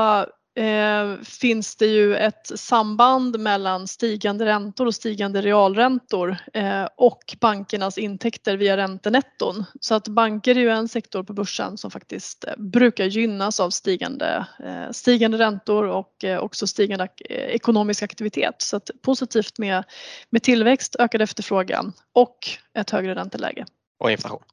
eh, 0.55 1.15
finns 1.23 1.75
det 1.75 1.85
ju 1.85 2.15
ett 2.15 2.51
samband 2.55 3.39
mellan 3.39 3.87
stigande 3.87 4.45
räntor 4.45 4.85
och 4.85 4.95
stigande 4.95 5.41
realräntor 5.41 6.37
eh, 6.53 6.87
och 6.97 7.35
bankernas 7.39 7.97
intäkter 7.97 8.57
via 8.57 8.77
räntenetton. 8.77 9.65
Så 9.79 9.95
att 9.95 10.07
banker 10.07 10.55
är 10.55 10.59
ju 10.59 10.69
en 10.69 10.87
sektor 10.87 11.23
på 11.23 11.33
börsen 11.33 11.77
som 11.77 11.91
faktiskt 11.91 12.45
brukar 12.57 13.05
gynnas 13.05 13.59
av 13.59 13.69
stigande, 13.69 14.45
stigande 14.91 15.37
räntor 15.37 15.87
och 15.87 16.25
också 16.39 16.67
stigande 16.67 17.07
ekonomisk 17.29 18.03
aktivitet. 18.03 18.55
Så 18.61 18.77
att 18.77 18.91
positivt 19.01 19.57
med, 19.57 19.83
med 20.29 20.43
tillväxt, 20.43 20.95
ökad 20.99 21.21
efterfrågan 21.21 21.93
och 22.13 22.37
ett 22.73 22.89
högre 22.89 23.15
ränteläge. 23.15 23.65
Och 23.99 24.11
inflation. 24.11 24.43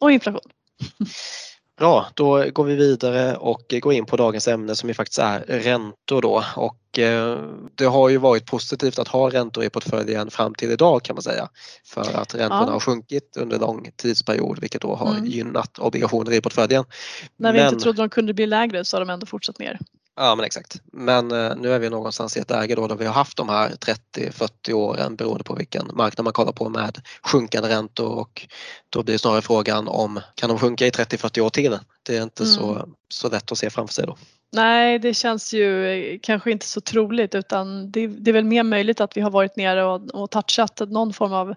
Och 0.00 0.12
inflation. 0.12 0.50
Bra, 1.78 2.06
då 2.14 2.50
går 2.50 2.64
vi 2.64 2.74
vidare 2.74 3.36
och 3.36 3.74
går 3.82 3.92
in 3.92 4.06
på 4.06 4.16
dagens 4.16 4.48
ämne 4.48 4.74
som 4.74 4.88
ju 4.88 4.94
faktiskt 4.94 5.18
är 5.18 5.40
räntor 5.40 6.22
då 6.22 6.44
och 6.56 6.98
eh, 6.98 7.38
det 7.74 7.84
har 7.84 8.08
ju 8.08 8.16
varit 8.16 8.46
positivt 8.46 8.98
att 8.98 9.08
ha 9.08 9.30
räntor 9.30 9.64
i 9.64 9.70
portföljen 9.70 10.30
fram 10.30 10.54
till 10.54 10.70
idag 10.70 11.02
kan 11.02 11.16
man 11.16 11.22
säga. 11.22 11.48
För 11.86 12.00
att 12.00 12.34
räntorna 12.34 12.64
ja. 12.66 12.72
har 12.72 12.80
sjunkit 12.80 13.36
under 13.36 13.58
lång 13.58 13.90
tidsperiod 13.96 14.58
vilket 14.60 14.82
då 14.82 14.94
har 14.94 15.10
mm. 15.10 15.26
gynnat 15.26 15.78
obligationer 15.78 16.32
i 16.32 16.40
portföljen. 16.40 16.84
När 17.36 17.52
vi 17.52 17.58
Men... 17.58 17.68
inte 17.68 17.82
trodde 17.82 18.02
de 18.02 18.10
kunde 18.10 18.34
bli 18.34 18.46
lägre 18.46 18.84
så 18.84 18.96
har 18.96 19.00
de 19.00 19.10
ändå 19.10 19.26
fortsatt 19.26 19.58
ner. 19.58 19.78
Ja 20.20 20.34
men 20.34 20.44
exakt. 20.44 20.82
Men 20.92 21.32
eh, 21.32 21.56
nu 21.56 21.72
är 21.72 21.78
vi 21.78 21.90
någonstans 21.90 22.36
i 22.36 22.40
ett 22.40 22.50
läge 22.50 22.74
då 22.74 22.86
där 22.86 22.96
vi 22.96 23.06
har 23.06 23.14
haft 23.14 23.36
de 23.36 23.48
här 23.48 23.70
30-40 23.70 24.72
åren 24.72 25.16
beroende 25.16 25.44
på 25.44 25.54
vilken 25.54 25.90
marknad 25.94 26.24
man 26.24 26.32
kollar 26.32 26.52
på 26.52 26.68
med 26.68 27.00
sjunkande 27.22 27.68
räntor 27.68 28.18
och 28.18 28.46
då 28.90 29.02
blir 29.02 29.18
snarare 29.18 29.42
frågan 29.42 29.88
om 29.88 30.20
kan 30.34 30.48
de 30.48 30.58
sjunka 30.58 30.86
i 30.86 30.90
30-40 30.90 31.40
år 31.40 31.50
till? 31.50 31.78
Det 32.02 32.16
är 32.16 32.22
inte 32.22 32.42
mm. 32.42 32.54
så, 32.54 32.88
så 33.08 33.28
lätt 33.28 33.52
att 33.52 33.58
se 33.58 33.70
framför 33.70 33.94
sig 33.94 34.06
då. 34.06 34.16
Nej, 34.52 34.98
det 34.98 35.14
känns 35.14 35.54
ju 35.54 35.86
eh, 35.86 36.18
kanske 36.22 36.50
inte 36.50 36.66
så 36.66 36.80
troligt 36.80 37.34
utan 37.34 37.90
det, 37.90 38.06
det 38.06 38.30
är 38.30 38.32
väl 38.32 38.44
mer 38.44 38.62
möjligt 38.62 39.00
att 39.00 39.16
vi 39.16 39.20
har 39.20 39.30
varit 39.30 39.56
nere 39.56 39.84
och, 39.84 40.14
och 40.14 40.30
touchat 40.30 40.80
någon 40.88 41.12
form 41.12 41.32
av 41.32 41.54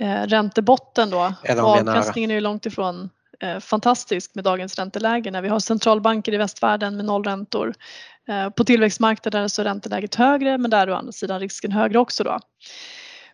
eh, 0.00 0.22
räntebotten 0.22 1.10
då. 1.10 1.34
Avkastningen 1.60 2.30
är 2.30 2.34
ju 2.34 2.40
långt 2.40 2.66
ifrån 2.66 3.10
Eh, 3.42 3.60
fantastisk 3.60 4.34
med 4.34 4.44
dagens 4.44 4.78
ränteläge 4.78 5.30
när 5.30 5.42
vi 5.42 5.48
har 5.48 5.60
centralbanker 5.60 6.34
i 6.34 6.36
västvärlden 6.36 6.96
med 6.96 7.04
nollräntor. 7.04 7.74
Eh, 8.28 8.50
på 8.50 8.64
tillväxtmarknader 8.64 9.48
så 9.48 9.62
är 9.62 9.64
ränteläget 9.64 10.14
högre 10.14 10.58
men 10.58 10.70
där 10.70 10.86
är 10.86 10.90
å 10.90 10.94
andra 10.94 11.12
sidan 11.12 11.40
risken 11.40 11.72
högre 11.72 11.98
också 11.98 12.24
då. 12.24 12.38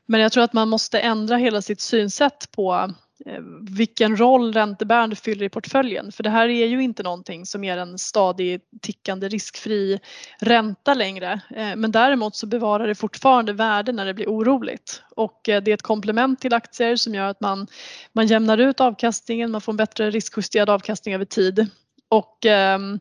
Men 0.07 0.21
jag 0.21 0.33
tror 0.33 0.45
att 0.45 0.53
man 0.53 0.69
måste 0.69 1.01
ändra 1.01 1.37
hela 1.37 1.63
sitt 1.63 1.81
synsätt 1.81 2.51
på 2.51 2.95
Eh, 3.27 3.41
vilken 3.71 4.17
roll 4.17 4.53
räntebärande 4.53 5.17
fyller 5.17 5.47
i 5.47 5.49
portföljen. 5.49 6.13
För 6.13 6.23
det 6.23 6.31
här 6.31 6.49
är 6.49 6.67
ju 6.67 6.83
inte 6.83 7.03
någonting 7.03 7.47
som 7.47 7.65
ger 7.65 7.77
en 7.77 7.99
stadig 7.99 8.61
tickande 8.83 9.29
riskfri 9.29 10.01
ränta 10.41 10.95
längre. 10.95 11.41
Eh, 11.57 11.77
men 11.77 11.93
däremot 11.93 12.37
så 12.37 12.47
bevarar 12.47 12.87
det 12.87 12.95
fortfarande 12.95 13.53
värde 13.53 13.93
när 13.93 14.07
det 14.07 14.15
blir 14.15 14.27
oroligt. 14.27 15.03
Och 15.17 15.49
eh, 15.49 15.63
det 15.63 15.71
är 15.71 15.75
ett 15.75 15.83
komplement 15.83 16.41
till 16.41 16.55
aktier 16.55 16.97
som 16.97 17.15
gör 17.15 17.29
att 17.29 17.41
man, 17.41 17.67
man 18.13 18.27
jämnar 18.27 18.59
ut 18.59 18.81
avkastningen, 18.81 19.51
man 19.51 19.61
får 19.61 19.73
en 19.73 19.77
bättre 19.77 20.11
riskjusterad 20.11 20.71
avkastning 20.71 21.15
över 21.15 21.25
tid. 21.25 21.71
Och 22.09 22.47
ehm, 22.47 23.01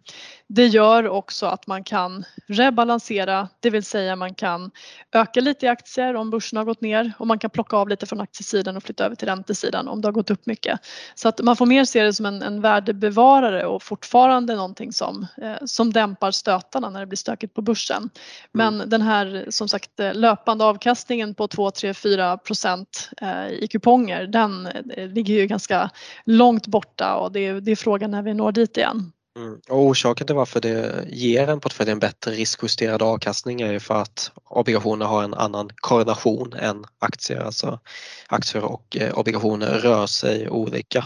det 0.55 0.67
gör 0.67 1.09
också 1.09 1.45
att 1.45 1.67
man 1.67 1.83
kan 1.83 2.25
rebalansera, 2.47 3.49
det 3.59 3.69
vill 3.69 3.83
säga 3.83 4.15
man 4.15 4.33
kan 4.33 4.71
öka 5.11 5.41
lite 5.41 5.65
i 5.65 5.69
aktier 5.69 6.15
om 6.15 6.29
börsen 6.29 6.57
har 6.57 6.65
gått 6.65 6.81
ner 6.81 7.13
och 7.19 7.27
man 7.27 7.39
kan 7.39 7.49
plocka 7.49 7.77
av 7.77 7.89
lite 7.89 8.05
från 8.05 8.21
aktiesidan 8.21 8.77
och 8.77 8.83
flytta 8.83 9.05
över 9.05 9.15
till 9.15 9.27
räntesidan 9.27 9.87
om 9.87 10.01
det 10.01 10.07
har 10.07 10.13
gått 10.13 10.31
upp 10.31 10.45
mycket. 10.45 10.79
Så 11.15 11.27
att 11.27 11.41
man 11.41 11.55
får 11.55 11.65
mer 11.65 11.85
se 11.85 12.03
det 12.03 12.13
som 12.13 12.25
en, 12.25 12.41
en 12.41 12.61
värdebevarare 12.61 13.65
och 13.65 13.83
fortfarande 13.83 14.55
någonting 14.55 14.93
som, 14.93 15.27
eh, 15.37 15.55
som 15.65 15.93
dämpar 15.93 16.31
stötarna 16.31 16.89
när 16.89 16.99
det 16.99 17.05
blir 17.05 17.17
stökigt 17.17 17.53
på 17.53 17.61
börsen. 17.61 18.09
Men 18.51 18.75
mm. 18.75 18.89
den 18.89 19.01
här 19.01 19.45
som 19.49 19.67
sagt 19.67 19.99
eh, 19.99 20.13
löpande 20.13 20.65
avkastningen 20.65 21.35
på 21.35 21.47
2, 21.47 21.71
3, 21.71 21.93
4 21.93 22.37
procent 22.37 23.09
eh, 23.21 23.47
i 23.47 23.67
kuponger 23.67 24.27
den 24.27 24.67
eh, 24.67 25.07
ligger 25.07 25.33
ju 25.33 25.47
ganska 25.47 25.89
långt 26.25 26.67
borta 26.67 27.15
och 27.15 27.31
det, 27.31 27.59
det 27.59 27.71
är 27.71 27.75
frågan 27.75 28.11
när 28.11 28.21
vi 28.21 28.33
når 28.33 28.51
dit 28.51 28.77
igen. 28.77 29.11
Mm. 29.35 29.59
Och 29.69 29.77
orsaken 29.77 30.27
till 30.27 30.35
varför 30.35 30.61
det 30.61 31.05
ger 31.07 31.49
en 31.49 31.59
portfölj 31.59 31.91
en 31.91 31.99
bättre 31.99 32.31
riskjusterad 32.31 33.01
avkastning 33.01 33.61
är 33.61 33.71
ju 33.71 33.79
för 33.79 34.01
att 34.01 34.31
obligationer 34.45 35.05
har 35.05 35.23
en 35.23 35.33
annan 35.33 35.69
korrelation 35.75 36.53
än 36.53 36.85
aktier. 36.99 37.39
Alltså 37.39 37.79
aktier 38.27 38.63
och 38.63 38.97
eh, 38.97 39.13
obligationer 39.13 39.67
rör 39.67 40.07
sig 40.07 40.49
olika. 40.49 41.05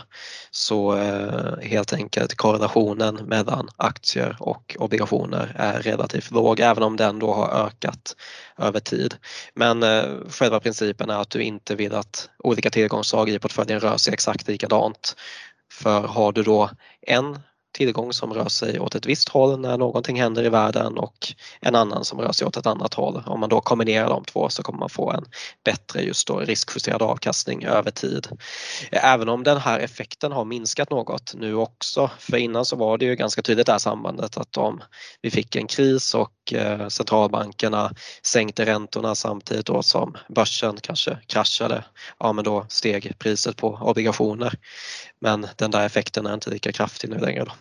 Så 0.52 0.98
eh, 0.98 1.58
helt 1.62 1.94
enkelt 1.94 2.36
korrelationen 2.36 3.16
mellan 3.16 3.70
aktier 3.78 4.38
och 4.40 4.76
obligationer 4.80 5.56
är 5.56 5.82
relativt 5.82 6.32
låg 6.32 6.60
även 6.60 6.84
om 6.84 6.96
den 6.98 7.20
då 7.20 7.34
har 7.34 7.66
ökat 7.66 8.16
över 8.58 8.80
tid. 8.80 9.16
Men 9.54 9.84
eh, 9.84 10.04
själva 10.30 10.60
principen 10.60 11.10
är 11.10 11.22
att 11.22 11.30
du 11.30 11.42
inte 11.44 11.76
vill 11.76 11.94
att 11.94 12.30
olika 12.38 12.70
tillgångsslag 12.70 13.30
i 13.30 13.40
portföljen 13.40 13.80
rör 13.80 13.98
sig 13.98 14.14
exakt 14.14 14.48
likadant. 14.48 15.16
För 15.72 16.02
har 16.02 16.32
du 16.32 16.44
då 16.44 16.70
en 17.02 17.40
tillgång 17.78 18.14
som 18.14 18.34
rör 18.34 18.50
sig 18.50 18.80
åt 18.80 18.96
ett 18.96 19.06
visst 19.06 19.30
håll 19.30 19.60
när 19.60 19.78
någonting 19.78 20.22
händer 20.22 20.44
i 20.44 20.50
världen 20.50 20.98
och 20.98 21.34
en 21.62 21.76
annan 21.76 22.06
som 22.06 22.22
rör 22.22 22.32
sig 22.32 22.48
åt 22.48 22.58
ett 22.58 22.66
annat 22.66 22.94
håll. 22.94 23.24
Om 23.26 23.40
man 23.40 23.50
då 23.50 23.62
kombinerar 23.62 24.10
de 24.10 24.24
två 24.26 24.50
så 24.50 24.64
kommer 24.64 24.80
man 24.80 24.90
få 24.90 25.12
en 25.12 25.26
bättre 25.64 26.02
just 26.02 26.28
då 26.28 26.40
riskjusterad 26.40 27.02
avkastning 27.02 27.66
över 27.66 27.92
tid. 27.92 28.28
Även 28.92 29.30
om 29.30 29.44
den 29.44 29.58
här 29.58 29.80
effekten 29.80 30.32
har 30.32 30.46
minskat 30.46 30.90
något 30.90 31.34
nu 31.34 31.56
också, 31.56 32.10
för 32.20 32.38
innan 32.38 32.66
så 32.66 32.76
var 32.76 32.98
det 32.98 33.06
ju 33.06 33.16
ganska 33.16 33.42
tydligt 33.42 33.66
det 33.66 33.72
här 33.72 33.80
sambandet 33.80 34.38
att 34.38 34.58
om 34.58 34.82
vi 35.22 35.32
fick 35.32 35.56
en 35.56 35.68
kris 35.68 36.16
och 36.16 36.54
eh, 36.54 36.88
centralbankerna 36.88 37.94
sänkte 38.24 38.66
räntorna 38.66 39.16
samtidigt 39.16 39.66
då 39.66 39.84
som 39.84 40.18
börsen 40.30 40.78
kanske 40.82 41.18
kraschade, 41.28 41.84
ja 42.20 42.34
men 42.34 42.44
då 42.44 42.66
steg 42.70 43.20
priset 43.20 43.58
på 43.58 43.80
obligationer. 43.82 44.54
Men 45.20 45.48
den 45.56 45.72
där 45.72 45.86
effekten 45.86 46.26
är 46.26 46.34
inte 46.34 46.50
lika 46.50 46.72
kraftig 46.72 47.10
nu 47.10 47.18
längre. 47.18 47.44
Då. 47.46 47.52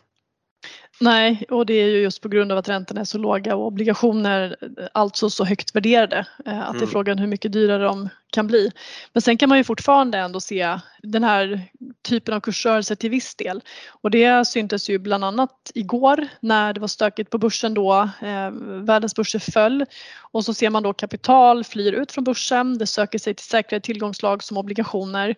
Nej, 1.01 1.45
och 1.51 1.67
det 1.67 1.75
är 1.75 1.89
ju 1.89 2.01
just 2.01 2.23
på 2.23 2.29
grund 2.29 2.53
av 2.53 2.59
att 2.59 2.69
räntorna 2.69 3.01
är 3.01 3.05
så 3.05 3.19
låga 3.19 3.57
och 3.57 3.67
obligationer 3.67 4.57
alltså 4.95 5.31
så 5.31 5.45
högt 5.45 5.75
värderade. 5.75 6.27
Eh, 6.47 6.61
att 6.61 6.73
det 6.73 6.79
är 6.79 6.83
mm. 6.83 6.89
frågan 6.89 7.19
hur 7.19 7.27
mycket 7.27 7.53
dyrare 7.53 7.85
de 7.85 8.09
kan 8.33 8.47
bli. 8.47 8.71
Men 9.13 9.23
sen 9.23 9.39
kan 9.39 9.49
man 9.49 9.59
ju 9.59 9.65
fortfarande 9.65 10.19
ändå 10.19 10.41
se 10.41 10.79
den 11.03 11.25
här 11.25 11.63
typen 12.03 12.35
av 12.35 12.41
kursrörelser 12.41 12.95
till 12.95 13.11
viss 13.11 13.35
del. 13.35 13.61
Och 13.89 14.11
det 14.11 14.47
syntes 14.47 14.91
ju 14.91 14.99
bland 14.99 15.25
annat 15.25 15.71
igår 15.75 16.29
när 16.41 16.73
det 16.73 16.81
var 16.81 16.89
stökigt 16.89 17.31
på 17.31 17.39
börsen 17.39 17.75
då. 17.75 18.11
Eh, 18.23 18.51
världens 18.85 19.15
börser 19.15 19.39
föll 19.39 19.85
och 20.21 20.45
så 20.45 20.55
ser 20.55 20.71
man 20.71 20.83
då 20.83 20.93
kapital 20.93 21.65
flyr 21.65 21.93
ut 21.93 22.13
från 22.13 22.25
börsen. 22.25 22.79
Det 22.79 22.87
söker 22.87 23.19
sig 23.19 23.35
till 23.35 23.47
säkrare 23.47 23.81
tillgångslag 23.81 24.43
som 24.43 24.57
obligationer 24.57 25.35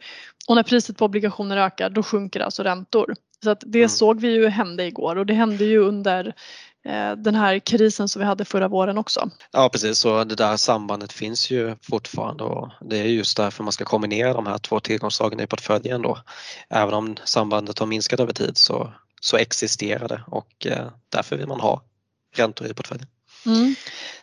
och 0.49 0.57
när 0.57 0.62
priset 0.62 0.97
på 0.97 1.05
obligationer 1.05 1.57
ökar 1.57 1.91
då 1.91 2.03
sjunker 2.03 2.41
alltså 2.41 2.62
räntor. 2.62 3.15
Så 3.45 3.50
att 3.50 3.62
det 3.66 3.78
mm. 3.78 3.88
såg 3.88 4.21
vi 4.21 4.28
ju 4.28 4.49
hända 4.49 4.87
igår 4.87 5.16
och 5.16 5.26
det 5.26 5.35
hände 5.35 5.64
ju 5.64 5.78
under 5.78 6.26
eh, 6.85 7.12
den 7.12 7.35
här 7.35 7.59
krisen 7.59 8.09
som 8.09 8.21
vi 8.21 8.26
hade 8.26 8.45
förra 8.45 8.68
våren 8.68 8.99
också. 8.99 9.30
Ja 9.52 9.68
precis, 9.68 9.99
så 9.99 10.25
det 10.25 10.35
där 10.35 10.57
sambandet 10.57 11.12
finns 11.12 11.50
ju 11.50 11.76
fortfarande 11.83 12.45
och 12.45 12.71
det 12.80 12.99
är 12.99 13.04
just 13.04 13.37
därför 13.37 13.64
man 13.64 13.73
ska 13.73 13.85
kombinera 13.85 14.33
de 14.33 14.47
här 14.47 14.59
två 14.59 14.80
tillgångsslagen 14.80 15.40
i 15.40 15.47
portföljen 15.47 16.02
då. 16.02 16.18
Även 16.68 16.95
om 16.95 17.16
sambandet 17.25 17.78
har 17.78 17.87
minskat 17.87 18.21
över 18.21 18.33
tid 18.33 18.57
så, 18.57 18.92
så 19.21 19.37
existerar 19.37 20.09
det 20.09 20.23
och 20.26 20.66
eh, 20.66 20.87
därför 21.09 21.37
vill 21.37 21.49
man 21.49 21.61
ha 21.61 21.83
räntor 22.37 22.66
i 22.66 22.75
portföljen. 22.75 23.09
Mm. 23.47 23.75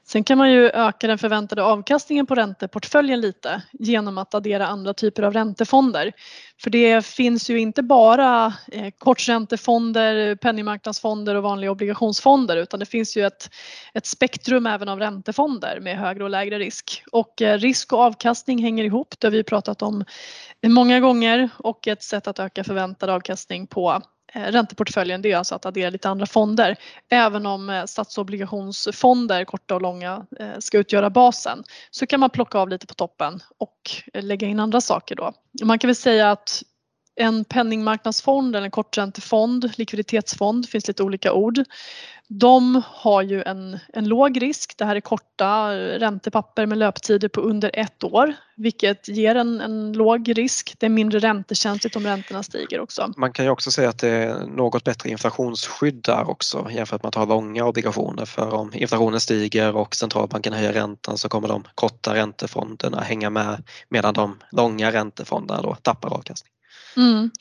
Sen 0.07 0.24
kan 0.24 0.38
man 0.38 0.51
ju 0.51 0.69
öka 0.69 1.07
den 1.07 1.17
förväntade 1.17 1.63
avkastningen 1.63 2.25
på 2.25 2.36
ränteportföljen 2.36 3.22
lite 3.22 3.62
genom 3.72 4.17
att 4.17 4.34
addera 4.34 4.67
andra 4.67 4.93
typer 4.93 5.24
av 5.24 5.34
räntefonder. 5.34 6.12
För 6.62 6.69
det 6.69 7.05
finns 7.05 7.50
ju 7.50 7.60
inte 7.60 7.84
bara 7.84 8.53
eh, 8.72 8.93
korträntefonder, 8.98 10.36
penningmarknadsfonder 10.36 11.36
och 11.36 11.43
vanliga 11.43 11.72
obligationsfonder 11.72 12.57
utan 12.57 12.79
det 12.79 12.86
finns 12.86 13.17
ju 13.17 13.25
ett, 13.25 13.50
ett 13.93 14.05
spektrum 14.05 14.65
även 14.65 14.89
av 14.89 15.00
räntefonder 15.00 15.79
med 15.79 15.98
högre 15.98 16.24
och 16.24 16.29
lägre 16.29 16.60
risk. 16.60 17.03
Och 17.12 17.41
eh, 17.41 17.57
risk 17.57 17.93
och 17.93 18.00
avkastning 18.00 18.63
hänger 18.63 18.84
ihop, 18.84 19.13
det 19.19 19.27
har 19.27 19.31
vi 19.31 19.43
pratat 19.43 19.81
om 19.81 20.05
många 20.65 21.00
gånger 21.00 21.50
och 21.57 21.88
ett 21.88 22.03
sätt 22.03 22.27
att 22.27 22.39
öka 22.39 22.63
förväntad 22.63 23.10
avkastning 23.10 23.67
på 23.67 24.01
Eh, 24.34 24.51
ränteportföljen 24.51 25.22
det 25.22 25.32
är 25.32 25.38
alltså 25.38 25.55
att 25.55 25.65
addera 25.65 25.89
lite 25.89 26.10
andra 26.10 26.25
fonder. 26.25 26.75
Även 27.10 27.46
om 27.46 27.70
eh, 27.70 27.86
statsobligationsfonder, 27.86 29.46
korta 29.46 29.75
och 29.75 29.82
långa, 29.82 30.25
eh, 30.39 30.60
ska 30.60 30.77
utgöra 30.77 31.10
basen 31.10 31.63
så 31.91 32.08
kan 32.08 32.20
man 32.20 32.29
plocka 32.29 32.58
av 32.58 32.70
lite 32.70 32.88
på 32.88 32.94
toppen 32.94 33.39
och 33.58 33.79
lägga 34.13 34.48
in 34.48 34.60
andra 34.60 34.82
saker 34.82 35.15
då. 35.15 35.34
Man 35.63 35.79
kan 35.79 35.88
väl 35.88 35.96
säga 35.96 36.32
att 36.32 36.63
en 37.15 37.45
penningmarknadsfond 37.45 38.55
eller 38.55 38.65
en 38.65 38.72
korträntefond, 38.72 39.72
likviditetsfond, 39.77 40.69
finns 40.69 40.88
lite 40.88 41.03
olika 41.03 41.34
ord. 41.34 41.63
De 42.27 42.81
har 42.86 43.22
ju 43.22 43.43
en, 43.43 43.79
en 43.93 44.07
låg 44.07 44.41
risk. 44.41 44.77
Det 44.77 44.86
här 44.86 44.95
är 44.95 45.01
korta 45.01 45.72
räntepapper 45.75 46.65
med 46.65 46.77
löptider 46.77 47.27
på 47.27 47.41
under 47.41 47.72
ett 47.74 48.03
år 48.03 48.34
vilket 48.55 49.07
ger 49.07 49.36
en, 49.36 49.62
en 49.62 49.93
låg 49.93 50.38
risk. 50.38 50.75
Det 50.79 50.86
är 50.86 50.89
mindre 50.89 51.19
räntekänsligt 51.19 51.95
om 51.95 52.03
räntorna 52.03 52.43
stiger 52.43 52.79
också. 52.79 53.13
Man 53.17 53.34
kan 53.34 53.45
ju 53.45 53.51
också 53.51 53.72
säga 53.72 53.89
att 53.89 54.00
det 54.00 54.10
är 54.10 54.45
något 54.45 54.84
bättre 54.84 55.10
inflationsskydd 55.10 56.01
där 56.03 56.29
också 56.29 56.67
jämfört 56.72 57.03
med 57.03 57.07
att 57.07 57.15
ha 57.15 57.25
långa 57.25 57.65
obligationer 57.65 58.25
för 58.25 58.53
om 58.53 58.74
inflationen 58.74 59.19
stiger 59.19 59.75
och 59.75 59.95
centralbanken 59.95 60.53
höjer 60.53 60.74
räntan 60.74 61.17
så 61.17 61.29
kommer 61.29 61.48
de 61.48 61.63
korta 61.75 62.15
räntefonderna 62.15 63.01
hänga 63.01 63.29
med 63.29 63.63
medan 63.89 64.13
de 64.13 64.38
långa 64.51 64.91
räntefonderna 64.91 65.62
då 65.62 65.75
tappar 65.75 66.13
avkastning. 66.13 66.54
Mm. 66.98 67.32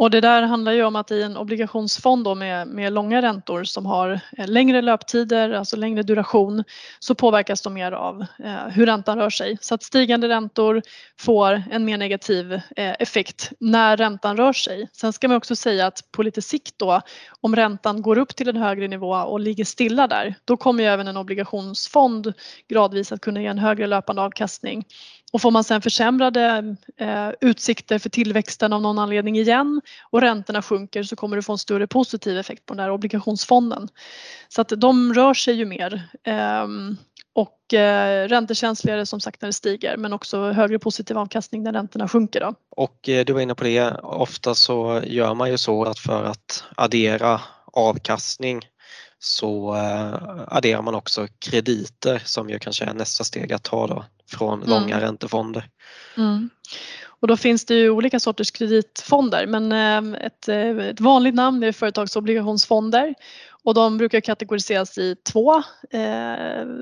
Och 0.00 0.10
det 0.10 0.20
där 0.20 0.42
handlar 0.42 0.72
ju 0.72 0.84
om 0.84 0.96
att 0.96 1.10
i 1.10 1.22
en 1.22 1.36
obligationsfond 1.36 2.24
då 2.24 2.34
med, 2.34 2.68
med 2.68 2.92
långa 2.92 3.22
räntor 3.22 3.64
som 3.64 3.86
har 3.86 4.20
eh, 4.36 4.48
längre 4.48 4.82
löptider, 4.82 5.50
alltså 5.50 5.76
längre 5.76 6.02
duration, 6.02 6.64
så 6.98 7.14
påverkas 7.14 7.62
de 7.62 7.74
mer 7.74 7.92
av 7.92 8.20
eh, 8.44 8.68
hur 8.68 8.86
räntan 8.86 9.18
rör 9.18 9.30
sig. 9.30 9.58
Så 9.60 9.74
att 9.74 9.82
stigande 9.82 10.28
räntor 10.28 10.82
får 11.18 11.62
en 11.70 11.84
mer 11.84 11.98
negativ 11.98 12.52
eh, 12.52 12.60
effekt 12.98 13.52
när 13.58 13.96
räntan 13.96 14.36
rör 14.36 14.52
sig. 14.52 14.88
Sen 14.92 15.12
ska 15.12 15.28
man 15.28 15.36
också 15.36 15.56
säga 15.56 15.86
att 15.86 16.12
på 16.12 16.22
lite 16.22 16.42
sikt 16.42 16.74
då, 16.76 17.00
om 17.40 17.56
räntan 17.56 18.02
går 18.02 18.18
upp 18.18 18.36
till 18.36 18.48
en 18.48 18.56
högre 18.56 18.88
nivå 18.88 19.10
och 19.10 19.40
ligger 19.40 19.64
stilla 19.64 20.06
där, 20.06 20.34
då 20.44 20.56
kommer 20.56 20.82
ju 20.82 20.88
även 20.88 21.08
en 21.08 21.16
obligationsfond 21.16 22.32
gradvis 22.68 23.12
att 23.12 23.20
kunna 23.20 23.40
ge 23.40 23.46
en 23.46 23.58
högre 23.58 23.86
löpande 23.86 24.22
avkastning. 24.22 24.84
Och 25.32 25.40
får 25.40 25.50
man 25.50 25.64
sen 25.64 25.82
försämrade 25.82 26.76
eh, 26.96 27.28
utsikter 27.40 27.98
för 27.98 28.10
tillväxten 28.10 28.72
av 28.72 28.82
någon 28.82 28.98
anledning 28.98 29.36
igen 29.36 29.80
och 30.10 30.20
räntorna 30.20 30.62
sjunker 30.62 31.02
så 31.02 31.16
kommer 31.16 31.36
du 31.36 31.42
få 31.42 31.52
en 31.52 31.58
större 31.58 31.86
positiv 31.86 32.38
effekt 32.38 32.66
på 32.66 32.74
den 32.74 32.80
här 32.80 32.90
obligationsfonden. 32.90 33.88
Så 34.48 34.60
att 34.60 34.72
de 34.76 35.14
rör 35.14 35.34
sig 35.34 35.54
ju 35.54 35.64
mer 35.64 36.08
eh, 36.22 36.66
och 37.32 37.74
eh, 37.74 38.28
räntekänsligare 38.28 39.06
som 39.06 39.20
sagt 39.20 39.42
när 39.42 39.46
det 39.46 39.52
stiger 39.52 39.96
men 39.96 40.12
också 40.12 40.50
högre 40.50 40.78
positiv 40.78 41.18
avkastning 41.18 41.62
när 41.62 41.72
räntorna 41.72 42.08
sjunker. 42.08 42.40
Då. 42.40 42.54
Och 42.70 43.08
eh, 43.08 43.24
du 43.24 43.32
var 43.32 43.40
inne 43.40 43.54
på 43.54 43.64
det, 43.64 43.90
ofta 44.02 44.54
så 44.54 45.00
gör 45.04 45.34
man 45.34 45.50
ju 45.50 45.58
så 45.58 45.84
att 45.84 45.98
för 45.98 46.24
att 46.24 46.64
addera 46.76 47.40
avkastning 47.72 48.60
så 49.18 49.76
eh, 49.76 50.14
adderar 50.48 50.82
man 50.82 50.94
också 50.94 51.26
krediter 51.38 52.22
som 52.24 52.50
ju 52.50 52.58
kanske 52.58 52.84
är 52.84 52.94
nästa 52.94 53.24
steg 53.24 53.52
att 53.52 53.62
ta 53.62 53.86
då 53.86 54.04
från 54.30 54.62
mm. 54.62 54.70
långa 54.70 55.00
räntefonder. 55.00 55.68
Mm. 56.16 56.50
Och 57.06 57.28
då 57.28 57.36
finns 57.36 57.64
det 57.64 57.74
ju 57.74 57.90
olika 57.90 58.20
sorters 58.20 58.50
kreditfonder 58.50 59.46
men 59.46 59.72
eh, 59.72 60.20
ett, 60.26 60.48
eh, 60.48 60.78
ett 60.78 61.00
vanligt 61.00 61.34
namn 61.34 61.62
är 61.62 61.72
företagsobligationsfonder 61.72 63.14
och 63.62 63.74
de 63.74 63.98
brukar 63.98 64.20
kategoriseras 64.20 64.98
i 64.98 65.16
två 65.32 65.62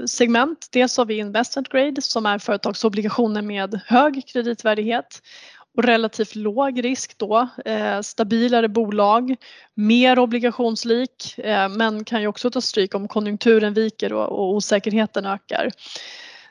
segment. 0.06 0.68
Dels 0.72 0.96
har 0.96 1.04
vi 1.04 1.18
investment 1.18 1.68
grade 1.68 2.02
som 2.02 2.26
är 2.26 2.38
företagsobligationer 2.38 3.42
med 3.42 3.80
hög 3.86 4.22
kreditvärdighet 4.26 5.20
och 5.78 5.84
relativt 5.84 6.34
låg 6.34 6.84
risk 6.84 7.18
då, 7.18 7.48
eh, 7.64 8.00
stabilare 8.00 8.68
bolag, 8.68 9.36
mer 9.74 10.18
obligationslik 10.18 11.38
eh, 11.38 11.68
men 11.68 12.04
kan 12.04 12.20
ju 12.20 12.26
också 12.26 12.50
ta 12.50 12.60
stryk 12.60 12.94
om 12.94 13.08
konjunkturen 13.08 13.74
viker 13.74 14.12
och, 14.12 14.28
och 14.28 14.54
osäkerheten 14.54 15.26
ökar. 15.26 15.70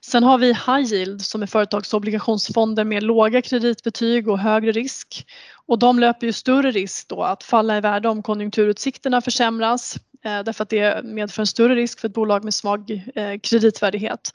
Sen 0.01 0.23
har 0.23 0.37
vi 0.37 0.47
high 0.47 0.93
yield 0.93 1.21
som 1.21 1.41
är 1.41 1.47
företagsobligationsfonder 1.47 2.83
med 2.83 3.03
låga 3.03 3.41
kreditbetyg 3.41 4.29
och 4.29 4.39
högre 4.39 4.71
risk. 4.71 5.25
Och 5.65 5.79
de 5.79 5.99
löper 5.99 6.27
ju 6.27 6.33
större 6.33 6.71
risk 6.71 7.07
då 7.07 7.23
att 7.23 7.43
falla 7.43 7.77
i 7.77 7.81
värde 7.81 8.09
om 8.09 8.23
konjunkturutsikterna 8.23 9.21
försämras 9.21 9.95
eh, 10.25 10.43
därför 10.43 10.63
att 10.63 10.69
det 10.69 11.03
medför 11.03 11.41
en 11.41 11.47
större 11.47 11.75
risk 11.75 11.99
för 11.99 12.07
ett 12.07 12.13
bolag 12.13 12.43
med 12.43 12.53
svag 12.53 12.91
eh, 13.15 13.39
kreditvärdighet 13.39 14.33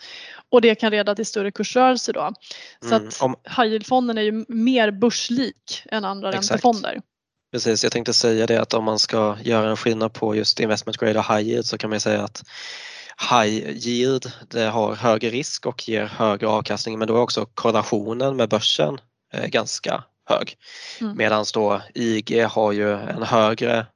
och 0.51 0.61
det 0.61 0.75
kan 0.75 0.91
leda 0.91 1.15
till 1.15 1.27
större 1.27 1.51
kursrörelse 1.51 2.13
då. 2.13 2.33
Så 2.81 2.95
mm, 2.95 3.09
att 3.09 3.23
om... 3.23 3.37
high 3.45 3.69
yield-fonden 3.73 4.19
är 4.19 4.23
ju 4.23 4.45
mer 4.49 4.91
börslik 4.91 5.83
än 5.91 6.05
andra 6.05 6.29
Exakt. 6.29 6.51
räntefonder. 6.51 7.01
Precis, 7.53 7.83
jag 7.83 7.93
tänkte 7.93 8.15
säga 8.15 8.47
det 8.47 8.61
att 8.61 8.75
om 8.75 8.85
man 8.85 8.99
ska 8.99 9.37
göra 9.43 9.71
en 9.71 9.77
skillnad 9.77 10.13
på 10.13 10.35
just 10.35 10.61
investment 10.61 10.97
grade 10.97 11.19
och 11.19 11.35
high 11.35 11.49
yield 11.49 11.67
så 11.67 11.79
kan 11.79 11.91
man 11.91 12.01
säga 12.01 12.23
att 12.23 12.43
high 13.31 13.71
yield 13.87 14.33
det 14.49 14.65
har 14.65 14.95
högre 14.95 15.31
risk 15.31 15.67
och 15.67 15.89
ger 15.89 16.05
högre 16.05 16.49
avkastning 16.49 16.99
men 16.99 17.09
då 17.09 17.17
är 17.17 17.21
också 17.21 17.47
korrelationen 17.55 18.37
med 18.37 18.49
börsen 18.49 18.99
eh, 19.33 19.47
ganska 19.47 20.05
hög. 20.29 20.57
Mm. 21.01 21.17
Medan 21.17 21.45
då 21.55 21.83
IG 21.95 22.45
har 22.45 22.73
ju 22.73 22.93
en 22.93 23.23
högre 23.23 23.87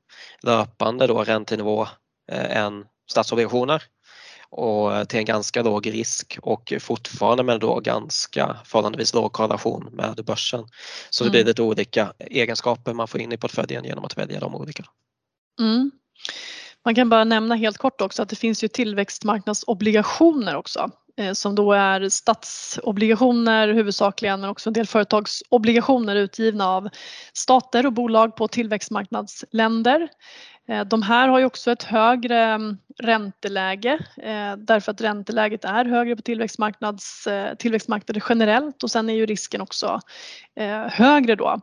löpande 0.43 1.07
då 1.07 1.25
räntenivå 1.25 1.89
eh, 2.33 2.57
än 2.57 2.85
statsobligationer 3.11 3.83
och 4.51 5.09
till 5.09 5.19
en 5.19 5.25
ganska 5.25 5.63
låg 5.63 5.87
risk 5.87 6.39
och 6.43 6.73
fortfarande 6.81 7.43
med 7.43 7.61
då 7.61 7.81
ganska 7.81 8.57
förhållandevis 8.65 9.15
låg 9.15 9.33
korrelation 9.33 9.89
med 9.93 10.25
börsen. 10.27 10.65
Så 11.11 11.25
det 11.25 11.31
blir 11.31 11.41
mm. 11.41 11.49
lite 11.49 11.63
olika 11.63 12.13
egenskaper 12.19 12.93
man 12.93 13.09
får 13.09 13.21
in 13.21 13.33
i 13.33 13.37
portföljen 13.37 13.85
genom 13.85 14.05
att 14.05 14.19
välja 14.19 14.41
de 14.41 14.55
olika. 14.55 14.85
Mm. 15.61 15.91
Man 16.87 16.95
kan 16.95 17.09
bara 17.09 17.25
nämna 17.25 17.55
helt 17.55 17.79
kort 17.79 18.01
också 18.01 18.23
att 18.23 18.29
det 18.29 18.37
finns 18.37 18.65
ju 18.65 18.69
tillväxtmarknadsobligationer 18.69 20.57
också 20.57 20.91
eh, 21.17 21.33
som 21.33 21.55
då 21.55 21.73
är 21.73 22.09
statsobligationer 22.09 23.69
huvudsakligen 23.69 24.41
men 24.41 24.51
också 24.51 24.71
en 24.71 24.75
del 24.75 24.87
företagsobligationer 24.87 26.17
utgivna 26.17 26.69
av 26.69 26.89
stater 27.33 27.87
och 27.87 27.93
bolag 27.93 28.37
på 28.37 28.49
tillväxtmarknadsländer. 28.49 30.09
Eh, 30.69 30.85
de 30.85 31.03
här 31.03 31.29
har 31.29 31.39
ju 31.39 31.45
också 31.45 31.71
ett 31.71 31.83
högre 31.83 32.43
mm, 32.43 32.79
ränteläge 32.99 33.99
eh, 34.17 34.57
därför 34.57 34.93
att 34.93 35.01
ränteläget 35.01 35.65
är 35.65 35.85
högre 35.85 36.17
på 36.17 36.23
tillväxtmarknads, 36.23 37.29
tillväxtmarknader 37.59 38.23
generellt 38.29 38.83
och 38.83 38.91
sen 38.91 39.11
är 39.11 39.15
ju 39.15 39.27
risken 39.27 39.61
också 39.61 40.01
högre 40.89 41.35
då. 41.35 41.61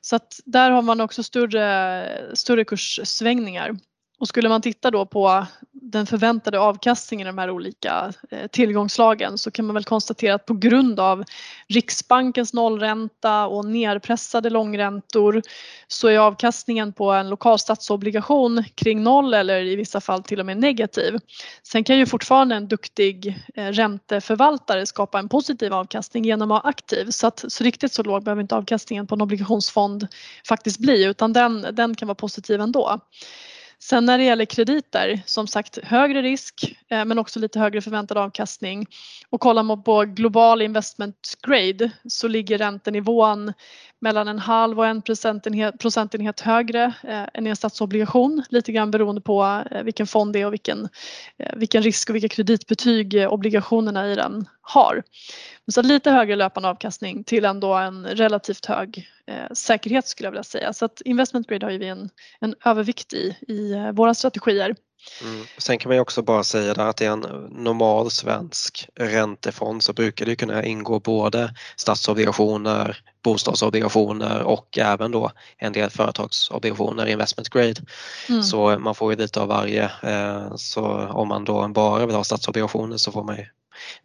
Så 0.00 0.16
att 0.16 0.40
där 0.44 0.70
har 0.70 0.82
man 0.82 1.00
också 1.00 1.22
större, 1.22 2.36
större 2.36 2.64
kurssvängningar. 2.64 3.76
Och 4.20 4.28
skulle 4.28 4.48
man 4.48 4.62
titta 4.62 4.90
då 4.90 5.06
på 5.06 5.46
den 5.72 6.06
förväntade 6.06 6.60
avkastningen 6.60 7.26
i 7.26 7.30
de 7.30 7.38
här 7.38 7.50
olika 7.50 8.12
eh, 8.30 8.46
tillgångslagen 8.46 9.38
så 9.38 9.50
kan 9.50 9.66
man 9.66 9.74
väl 9.74 9.84
konstatera 9.84 10.34
att 10.34 10.46
på 10.46 10.54
grund 10.54 11.00
av 11.00 11.24
Riksbankens 11.68 12.52
nollränta 12.52 13.46
och 13.46 13.64
nerpressade 13.64 14.50
långräntor 14.50 15.42
så 15.88 16.08
är 16.08 16.18
avkastningen 16.18 16.92
på 16.92 17.10
en 17.10 17.28
lokal 17.28 17.58
statsobligation 17.58 18.64
kring 18.74 19.02
noll 19.02 19.34
eller 19.34 19.60
i 19.60 19.76
vissa 19.76 20.00
fall 20.00 20.22
till 20.22 20.40
och 20.40 20.46
med 20.46 20.56
negativ. 20.56 21.18
Sen 21.62 21.84
kan 21.84 21.98
ju 21.98 22.06
fortfarande 22.06 22.54
en 22.54 22.68
duktig 22.68 23.44
eh, 23.54 23.66
ränteförvaltare 23.66 24.86
skapa 24.86 25.18
en 25.18 25.28
positiv 25.28 25.74
avkastning 25.74 26.24
genom 26.24 26.50
att 26.50 26.62
vara 26.62 26.70
aktiv 26.70 27.10
så 27.10 27.26
att 27.26 27.44
så 27.48 27.64
riktigt 27.64 27.92
så 27.92 28.02
låg 28.02 28.24
behöver 28.24 28.42
inte 28.42 28.56
avkastningen 28.56 29.06
på 29.06 29.14
en 29.14 29.22
obligationsfond 29.22 30.06
faktiskt 30.48 30.78
bli 30.78 31.04
utan 31.04 31.32
den, 31.32 31.66
den 31.72 31.94
kan 31.94 32.08
vara 32.08 32.14
positiv 32.14 32.60
ändå. 32.60 33.00
Sen 33.80 34.04
när 34.04 34.18
det 34.18 34.24
gäller 34.24 34.44
krediter, 34.44 35.22
som 35.26 35.46
sagt 35.46 35.78
högre 35.82 36.22
risk 36.22 36.76
eh, 36.90 37.04
men 37.04 37.18
också 37.18 37.38
lite 37.38 37.58
högre 37.58 37.80
förväntad 37.80 38.18
avkastning. 38.18 38.86
Och 39.30 39.40
kollar 39.40 39.62
man 39.62 39.82
på 39.82 40.04
global 40.04 40.62
investment 40.62 41.34
grade 41.46 41.90
så 42.08 42.28
ligger 42.28 42.58
räntenivån 42.58 43.52
mellan 44.00 44.28
en 44.28 44.38
halv 44.38 44.78
och 44.78 44.86
en 44.86 45.02
procentenhet, 45.02 45.78
procentenhet 45.78 46.40
högre 46.40 46.84
eh, 47.02 47.24
än 47.34 47.46
i 47.46 47.50
en 47.50 47.56
statsobligation. 47.56 48.42
Lite 48.48 48.72
grann 48.72 48.90
beroende 48.90 49.20
på 49.20 49.64
eh, 49.70 49.82
vilken 49.82 50.06
fond 50.06 50.32
det 50.32 50.40
är 50.40 50.46
och 50.46 50.52
vilken, 50.52 50.88
eh, 51.38 51.56
vilken 51.56 51.82
risk 51.82 52.08
och 52.08 52.14
vilka 52.14 52.28
kreditbetyg 52.28 53.26
obligationerna 53.28 54.12
i 54.12 54.14
den 54.14 54.48
har. 54.60 55.02
Så 55.72 55.82
lite 55.82 56.10
högre 56.10 56.36
löpande 56.36 56.68
avkastning 56.68 57.24
till 57.24 57.44
ändå 57.44 57.74
en 57.74 58.06
relativt 58.06 58.66
hög 58.66 59.08
säkerhet 59.52 60.06
skulle 60.08 60.26
jag 60.26 60.30
vilja 60.30 60.42
säga. 60.42 60.72
Så 60.72 60.84
att 60.84 61.00
investment 61.00 61.48
grade 61.48 61.66
har 61.66 61.70
ju 61.70 61.78
vi 61.78 61.88
en, 61.88 62.10
en 62.40 62.54
övervikt 62.64 63.12
i, 63.12 63.36
i 63.48 63.90
våra 63.92 64.14
strategier. 64.14 64.74
Mm. 65.22 65.46
Sen 65.58 65.78
kan 65.78 65.88
man 65.88 65.96
ju 65.96 66.00
också 66.00 66.22
bara 66.22 66.44
säga 66.44 66.72
att 66.72 67.00
i 67.00 67.04
en 67.04 67.20
normal 67.50 68.10
svensk 68.10 68.88
räntefond 68.94 69.82
så 69.82 69.92
brukar 69.92 70.26
det 70.26 70.36
kunna 70.36 70.64
ingå 70.64 71.00
både 71.00 71.54
statsobligationer, 71.76 73.00
bostadsobligationer 73.22 74.42
och 74.42 74.78
även 74.78 75.10
då 75.10 75.30
en 75.56 75.72
del 75.72 75.90
företagsobligationer, 75.90 77.06
investment 77.06 77.48
grade. 77.48 77.82
Mm. 78.28 78.42
Så 78.42 78.78
man 78.78 78.94
får 78.94 79.12
ju 79.12 79.18
lite 79.18 79.40
av 79.40 79.48
varje. 79.48 79.90
Eh, 80.02 80.54
så 80.56 80.84
om 81.06 81.28
man 81.28 81.44
då 81.44 81.68
bara 81.68 82.06
vill 82.06 82.16
ha 82.16 82.24
statsobligationer 82.24 82.96
så 82.96 83.12
får 83.12 83.24
man 83.24 83.36
ju 83.36 83.46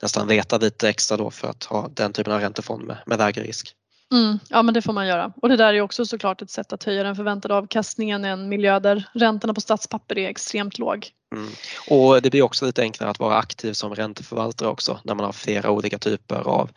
nästan 0.02 0.28
veta 0.28 0.58
lite 0.58 0.90
extra 0.90 1.18
då 1.18 1.32
för 1.32 1.48
att 1.48 1.64
ha 1.64 1.90
den 1.94 2.14
typen 2.14 2.34
av 2.34 2.40
räntefond 2.40 2.84
med, 2.84 2.98
med 3.06 3.18
lägre 3.18 3.44
risk. 3.44 3.76
Mm, 4.12 4.40
ja 4.50 4.64
men 4.64 4.74
det 4.74 4.82
får 4.82 4.94
man 4.94 5.08
göra 5.08 5.34
och 5.42 5.50
det 5.50 5.56
där 5.56 5.74
är 5.74 5.82
också 5.82 6.06
såklart 6.06 6.42
ett 6.42 6.50
sätt 6.50 6.74
att 6.74 6.84
höja 6.84 7.04
den 7.04 7.16
förväntade 7.16 7.56
avkastningen 7.56 8.26
i 8.26 8.28
en 8.28 8.50
miljö 8.50 8.80
där 8.80 9.10
räntorna 9.14 9.54
på 9.54 9.62
statspapper 9.62 10.18
är 10.18 10.30
extremt 10.30 10.78
låg. 10.78 11.10
Mm. 11.36 11.50
Och 11.90 12.22
det 12.22 12.30
blir 12.30 12.42
också 12.42 12.66
lite 12.66 12.82
enklare 12.82 13.10
att 13.10 13.20
vara 13.20 13.36
aktiv 13.36 13.74
som 13.74 13.96
ränteförvaltare 13.96 14.70
också 14.70 15.00
när 15.04 15.16
man 15.16 15.26
har 15.26 15.34
flera 15.34 15.72
olika 15.72 16.00
typer 16.00 16.36
av, 16.36 16.70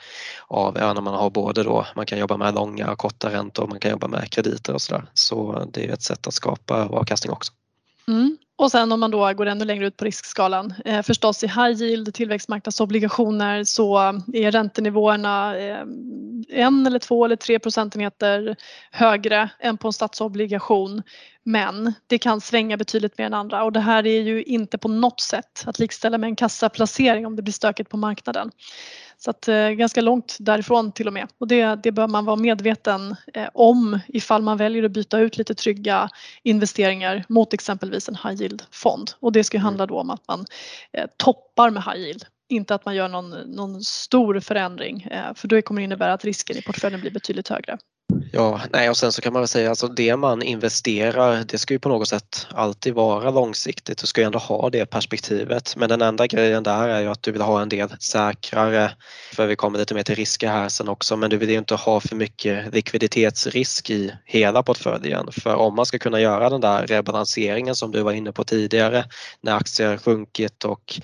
av 0.46 0.76
ja, 0.78 0.92
när 0.92 1.00
man 1.00 1.14
har 1.14 1.30
både 1.30 1.62
då, 1.62 1.86
man 1.96 2.06
kan 2.06 2.18
jobba 2.18 2.36
med 2.36 2.54
långa 2.54 2.90
och 2.90 2.98
korta 2.98 3.30
räntor, 3.30 3.66
man 3.66 3.80
kan 3.80 3.90
jobba 3.90 4.08
med 4.08 4.30
krediter 4.30 4.74
och 4.74 4.82
sådär. 4.82 5.04
Så 5.14 5.64
det 5.72 5.86
är 5.86 5.92
ett 5.92 6.02
sätt 6.02 6.26
att 6.26 6.34
skapa 6.34 6.84
avkastning 6.84 7.32
också. 7.32 7.52
Mm. 8.08 8.36
Och 8.58 8.70
sen 8.70 8.92
om 8.92 9.00
man 9.00 9.10
då 9.10 9.32
går 9.32 9.46
ännu 9.46 9.64
längre 9.64 9.86
ut 9.86 9.96
på 9.96 10.04
riskskalan, 10.04 10.74
eh, 10.84 11.02
förstås 11.02 11.44
i 11.44 11.46
high 11.46 11.82
yield 11.82 12.14
tillväxtmarknadsobligationer 12.14 13.64
så 13.64 13.98
är 14.32 14.50
räntenivåerna 14.50 15.56
eh, 15.56 15.80
en 16.48 16.86
eller 16.86 16.98
två 16.98 17.24
eller 17.24 17.36
tre 17.36 17.58
procentenheter 17.58 18.56
högre 18.90 19.50
än 19.60 19.78
på 19.78 19.88
en 19.88 19.92
statsobligation. 19.92 21.02
Men 21.42 21.94
det 22.06 22.18
kan 22.18 22.40
svänga 22.40 22.76
betydligt 22.76 23.18
mer 23.18 23.26
än 23.26 23.34
andra 23.34 23.64
och 23.64 23.72
det 23.72 23.80
här 23.80 24.06
är 24.06 24.20
ju 24.20 24.42
inte 24.42 24.78
på 24.78 24.88
något 24.88 25.20
sätt 25.20 25.64
att 25.66 25.78
likställa 25.78 26.18
med 26.18 26.28
en 26.28 26.36
kassaplacering 26.36 27.26
om 27.26 27.36
det 27.36 27.42
blir 27.42 27.52
stökigt 27.52 27.90
på 27.90 27.96
marknaden. 27.96 28.50
Så 29.18 29.30
att 29.30 29.48
eh, 29.48 29.68
ganska 29.68 30.00
långt 30.00 30.36
därifrån 30.40 30.92
till 30.92 31.06
och 31.06 31.12
med. 31.12 31.28
Och 31.38 31.48
det, 31.48 31.74
det 31.82 31.92
bör 31.92 32.08
man 32.08 32.24
vara 32.24 32.36
medveten 32.36 33.16
eh, 33.34 33.48
om 33.54 33.98
ifall 34.08 34.42
man 34.42 34.56
väljer 34.56 34.84
att 34.84 34.90
byta 34.90 35.18
ut 35.18 35.38
lite 35.38 35.54
trygga 35.54 36.08
investeringar 36.42 37.24
mot 37.28 37.52
exempelvis 37.52 38.08
en 38.08 38.16
high 38.24 38.42
yield 38.42 38.62
fond. 38.70 39.10
Och 39.20 39.32
det 39.32 39.44
ska 39.44 39.58
handla 39.58 39.86
då 39.86 40.00
om 40.00 40.10
att 40.10 40.28
man 40.28 40.44
eh, 40.92 41.06
toppar 41.16 41.70
med 41.70 41.82
high 41.82 41.96
yield. 41.96 42.24
Inte 42.48 42.74
att 42.74 42.84
man 42.84 42.94
gör 42.94 43.08
någon, 43.08 43.30
någon 43.30 43.82
stor 43.82 44.40
förändring 44.40 45.02
eh, 45.02 45.34
för 45.34 45.48
då 45.48 45.62
kommer 45.62 45.80
det 45.80 45.84
innebära 45.84 46.12
att 46.12 46.24
risken 46.24 46.56
i 46.56 46.62
portföljen 46.62 47.00
blir 47.00 47.10
betydligt 47.10 47.48
högre. 47.48 47.78
Ja, 48.32 48.60
nej 48.72 48.90
och 48.90 48.96
sen 48.96 49.12
så 49.12 49.22
kan 49.22 49.32
man 49.32 49.42
väl 49.42 49.48
säga 49.48 49.70
alltså 49.70 49.88
det 49.88 50.16
man 50.16 50.42
investerar 50.42 51.44
det 51.44 51.58
ska 51.58 51.74
ju 51.74 51.78
på 51.78 51.88
något 51.88 52.08
sätt 52.08 52.46
alltid 52.50 52.94
vara 52.94 53.30
långsiktigt. 53.30 53.98
Du 53.98 54.06
ska 54.06 54.20
ju 54.20 54.24
ändå 54.24 54.38
ha 54.38 54.70
det 54.70 54.86
perspektivet. 54.86 55.76
Men 55.76 55.88
den 55.88 56.02
enda 56.02 56.26
grejen 56.26 56.62
där 56.62 56.88
är 56.88 57.00
ju 57.00 57.08
att 57.08 57.22
du 57.22 57.32
vill 57.32 57.42
ha 57.42 57.62
en 57.62 57.68
del 57.68 57.88
säkrare, 58.00 58.92
för 59.32 59.46
vi 59.46 59.56
kommer 59.56 59.78
lite 59.78 59.94
mer 59.94 60.02
till 60.02 60.14
risker 60.14 60.48
här 60.48 60.68
sen 60.68 60.88
också, 60.88 61.16
men 61.16 61.30
du 61.30 61.36
vill 61.36 61.50
ju 61.50 61.58
inte 61.58 61.74
ha 61.74 62.00
för 62.00 62.16
mycket 62.16 62.74
likviditetsrisk 62.74 63.90
i 63.90 64.14
hela 64.24 64.62
portföljen. 64.62 65.28
För 65.32 65.54
om 65.54 65.76
man 65.76 65.86
ska 65.86 65.98
kunna 65.98 66.20
göra 66.20 66.50
den 66.50 66.60
där 66.60 66.86
rebalanseringen 66.86 67.74
som 67.74 67.92
du 67.92 68.02
var 68.02 68.12
inne 68.12 68.32
på 68.32 68.44
tidigare 68.44 69.04
när 69.40 69.56
aktier 69.56 69.96
sjunkit 69.96 70.64
och, 70.64 71.00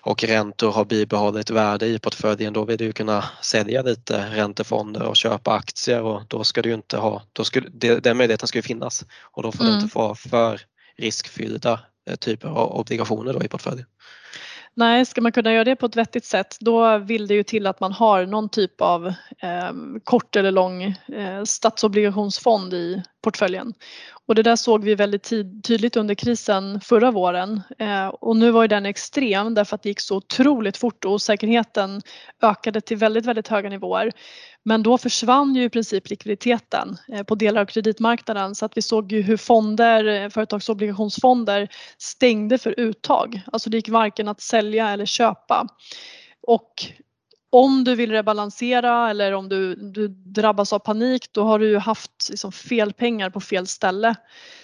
och 0.00 0.24
räntor 0.24 0.72
har 0.72 0.84
bibehållit 0.84 1.50
värde 1.50 1.86
i 1.86 1.98
portföljen, 1.98 2.52
då 2.52 2.64
vill 2.64 2.78
du 2.78 2.92
kunna 2.92 3.24
sälja 3.42 3.82
lite 3.82 4.26
räntefonder 4.30 5.02
och 5.02 5.16
köpa 5.16 5.52
aktier 5.52 6.02
och 6.02 6.22
då 6.28 6.44
ska 6.44 6.62
du 6.68 6.74
inte 6.74 6.96
ha, 6.96 7.22
då 7.32 7.44
skulle, 7.44 7.68
den 8.00 8.16
möjligheten 8.16 8.48
ska 8.48 8.58
ju 8.58 8.62
finnas 8.62 9.04
och 9.22 9.42
då 9.42 9.52
får 9.52 9.64
mm. 9.64 9.76
du 9.76 9.82
inte 9.82 9.98
vara 9.98 10.14
för 10.14 10.60
riskfyllda 10.96 11.80
eh, 12.10 12.16
typer 12.16 12.48
av 12.48 12.72
obligationer 12.72 13.32
då 13.32 13.42
i 13.42 13.48
portföljen. 13.48 13.86
Nej, 14.76 15.06
ska 15.06 15.20
man 15.20 15.32
kunna 15.32 15.52
göra 15.52 15.64
det 15.64 15.76
på 15.76 15.86
ett 15.86 15.96
vettigt 15.96 16.24
sätt 16.24 16.56
då 16.60 16.98
vill 16.98 17.26
det 17.26 17.34
ju 17.34 17.42
till 17.42 17.66
att 17.66 17.80
man 17.80 17.92
har 17.92 18.26
någon 18.26 18.48
typ 18.48 18.80
av 18.80 19.06
eh, 19.38 19.72
kort 20.04 20.36
eller 20.36 20.50
lång 20.50 20.82
eh, 20.82 21.44
statsobligationsfond 21.44 22.74
i 22.74 23.02
portföljen. 23.24 23.74
Och 24.26 24.34
det 24.34 24.42
där 24.42 24.56
såg 24.56 24.84
vi 24.84 24.94
väldigt 24.94 25.32
tydligt 25.64 25.96
under 25.96 26.14
krisen 26.14 26.80
förra 26.80 27.10
våren 27.10 27.62
eh, 27.78 28.06
och 28.06 28.36
nu 28.36 28.50
var 28.50 28.62
ju 28.62 28.68
den 28.68 28.86
extrem 28.86 29.54
därför 29.54 29.74
att 29.74 29.82
det 29.82 29.88
gick 29.88 30.00
så 30.00 30.16
otroligt 30.16 30.76
fort 30.76 31.04
och 31.04 31.12
osäkerheten 31.12 32.02
ökade 32.42 32.80
till 32.80 32.96
väldigt, 32.96 33.26
väldigt 33.26 33.48
höga 33.48 33.68
nivåer. 33.68 34.12
Men 34.64 34.82
då 34.82 34.98
försvann 34.98 35.54
ju 35.54 35.64
i 35.64 35.70
princip 35.70 36.10
likviditeten 36.10 36.96
eh, 37.12 37.22
på 37.22 37.34
delar 37.34 37.60
av 37.60 37.66
kreditmarknaden 37.66 38.54
så 38.54 38.64
att 38.66 38.76
vi 38.76 38.82
såg 38.82 39.12
ju 39.12 39.22
hur 39.22 39.36
fonder, 39.36 40.04
eh, 40.04 40.28
företagsobligationsfonder 40.28 41.68
stängde 41.98 42.58
för 42.58 42.80
uttag. 42.80 43.40
Alltså 43.52 43.70
det 43.70 43.76
gick 43.76 43.88
varken 43.88 44.28
att 44.28 44.40
sälja 44.40 44.90
eller 44.90 45.06
köpa. 45.06 45.68
Och 46.46 46.72
om 47.54 47.84
du 47.84 47.94
vill 47.94 48.10
rebalansera 48.10 49.10
eller 49.10 49.32
om 49.32 49.48
du, 49.48 49.74
du 49.74 50.08
drabbas 50.08 50.72
av 50.72 50.78
panik 50.78 51.28
då 51.32 51.44
har 51.44 51.58
du 51.58 51.68
ju 51.68 51.78
haft 51.78 52.28
liksom 52.30 52.52
fel 52.52 52.92
pengar 52.92 53.30
på 53.30 53.40
fel 53.40 53.66
ställe. 53.66 54.14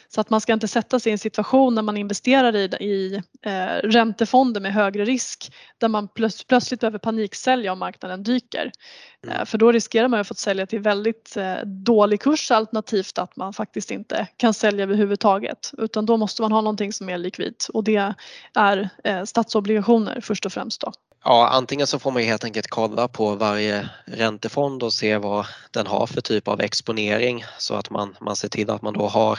Så 0.09 0.21
att 0.21 0.31
man 0.31 0.41
ska 0.41 0.53
inte 0.53 0.69
sätta 0.69 1.01
sig 1.01 1.11
i 1.11 1.13
en 1.13 1.19
situation 1.19 1.75
när 1.75 1.83
man 1.83 1.97
investerar 1.97 2.57
i, 2.57 2.65
i 2.65 3.23
eh, 3.43 3.89
räntefonder 3.89 4.61
med 4.61 4.73
högre 4.73 5.05
risk 5.05 5.53
där 5.79 5.89
man 5.89 6.09
plöts, 6.09 6.45
plötsligt 6.45 6.81
behöver 6.81 6.99
paniksälja 6.99 7.73
om 7.73 7.79
marknaden 7.79 8.23
dyker. 8.23 8.73
Mm. 9.25 9.37
Eh, 9.37 9.45
för 9.45 9.59
då 9.59 9.73
riskerar 9.73 10.09
man 10.09 10.21
att 10.21 10.29
få 10.29 10.35
sälja 10.35 10.67
till 10.67 10.81
väldigt 10.81 11.37
eh, 11.37 11.57
dålig 11.65 12.21
kurs 12.21 12.51
alternativt 12.51 13.19
att 13.19 13.37
man 13.37 13.53
faktiskt 13.53 13.91
inte 13.91 14.27
kan 14.37 14.55
sälja 14.55 14.83
överhuvudtaget 14.83 15.71
utan 15.79 16.07
då 16.07 16.17
måste 16.17 16.43
man 16.43 16.53
ha 16.53 16.61
någonting 16.61 16.93
som 16.93 17.09
är 17.09 17.19
likvidt 17.19 17.69
och 17.73 17.85
det 17.85 18.15
är 18.55 18.91
eh, 19.05 19.25
statsobligationer 19.25 20.21
först 20.21 20.47
och 20.47 20.53
främst 20.53 20.81
då. 20.81 20.93
Ja, 21.25 21.49
antingen 21.49 21.87
så 21.87 21.99
får 21.99 22.11
man 22.11 22.23
helt 22.23 22.45
enkelt 22.45 22.67
kolla 22.69 23.09
på 23.09 23.35
varje 23.35 23.89
räntefond 24.05 24.83
och 24.83 24.93
se 24.93 25.17
vad 25.17 25.47
den 25.71 25.87
har 25.87 26.07
för 26.07 26.21
typ 26.21 26.49
av 26.49 26.61
exponering 26.61 27.45
så 27.59 27.75
att 27.75 27.91
man, 27.91 28.17
man 28.21 28.37
ser 28.37 28.49
till 28.49 28.71
att 28.71 28.83
man 28.83 28.95
då 28.95 29.07
har 29.07 29.39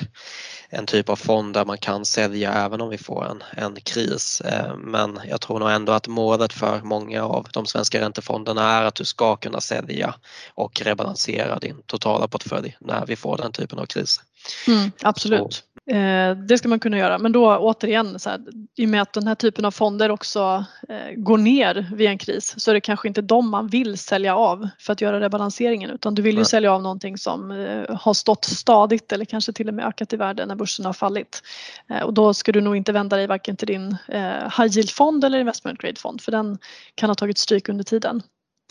en 0.70 0.86
typ 0.86 1.10
av 1.10 1.16
fond 1.16 1.54
där 1.54 1.66
man 1.66 1.78
kan 1.78 2.06
sälja 2.06 2.54
även 2.54 2.82
om 2.82 2.90
vi 2.90 2.98
får 2.98 3.26
en, 3.26 3.44
en 3.58 3.76
kris. 3.76 4.42
Eh, 4.42 4.78
men 4.78 5.20
jag 5.30 5.42
tror 5.42 5.60
nog 5.60 5.70
ändå 5.70 5.92
att 5.92 6.08
målet 6.08 6.54
för 6.54 6.82
många 6.82 7.24
av 7.24 7.48
de 7.54 7.66
svenska 7.66 8.02
räntefonderna 8.02 8.72
är 8.72 8.84
att 8.84 8.96
du 8.96 9.06
ska 9.06 9.36
kunna 9.36 9.62
sälja 9.62 10.16
och 10.54 10.82
rebalansera 10.82 11.60
din 11.60 11.82
totala 11.86 12.28
portfölj 12.28 12.78
när 12.80 13.06
vi 13.06 13.16
får 13.16 13.38
den 13.38 13.52
typen 13.52 13.80
av 13.80 13.86
kris. 13.86 14.22
Mm, 14.68 14.92
absolut. 15.02 15.54
Så, 15.54 15.71
Eh, 15.90 16.38
det 16.38 16.58
ska 16.58 16.68
man 16.68 16.80
kunna 16.80 16.98
göra 16.98 17.18
men 17.18 17.32
då 17.32 17.58
återigen 17.58 18.20
så 18.20 18.30
här, 18.30 18.40
i 18.78 18.86
och 18.86 18.90
med 18.90 19.02
att 19.02 19.14
den 19.14 19.28
här 19.28 19.36
typen 19.36 19.66
av 19.66 19.72
fonder 19.72 20.12
också 20.12 20.66
eh, 20.90 21.16
går 21.16 21.38
ner 21.38 21.88
vid 21.96 22.08
en 22.08 22.18
kris 22.18 22.54
så 22.58 22.72
är 22.72 22.74
det 22.74 22.82
kanske 22.82 23.08
inte 23.08 23.22
de 23.22 23.50
man 23.50 23.68
vill 23.68 23.98
sälja 23.98 24.36
av 24.36 24.70
för 24.80 24.94
att 24.94 25.02
göra 25.02 25.20
rebalanseringen 25.20 25.90
utan 25.90 26.16
du 26.16 26.22
vill 26.22 26.36
ju 26.36 26.40
Nej. 26.40 26.46
sälja 26.46 26.74
av 26.74 26.82
någonting 26.82 27.18
som 27.18 27.52
eh, 27.52 27.96
har 27.96 28.14
stått 28.14 28.46
stadigt 28.46 29.12
eller 29.12 29.26
kanske 29.26 29.54
till 29.54 29.68
och 29.68 29.74
med 29.74 29.86
ökat 29.86 30.14
i 30.14 30.16
värde 30.16 30.46
när 30.46 30.56
börsen 30.56 30.86
har 30.86 30.94
fallit. 30.94 31.44
Eh, 31.90 32.02
och 32.02 32.14
då 32.14 32.34
ska 32.34 32.52
du 32.52 32.62
nog 32.62 32.76
inte 32.76 32.92
vända 32.92 33.18
dig 33.18 33.28
varken 33.28 33.56
till 33.56 33.68
din 33.68 33.98
eh, 34.08 34.22
high 34.58 34.78
yield 34.78 34.90
fond 34.90 35.24
eller 35.24 35.40
investment 35.40 35.82
grade 35.82 36.00
fond 36.00 36.22
för 36.22 36.32
den 36.32 36.58
kan 36.96 37.10
ha 37.10 37.16
tagit 37.16 37.38
stryk 37.38 37.70
under 37.70 37.84
tiden. 37.84 38.22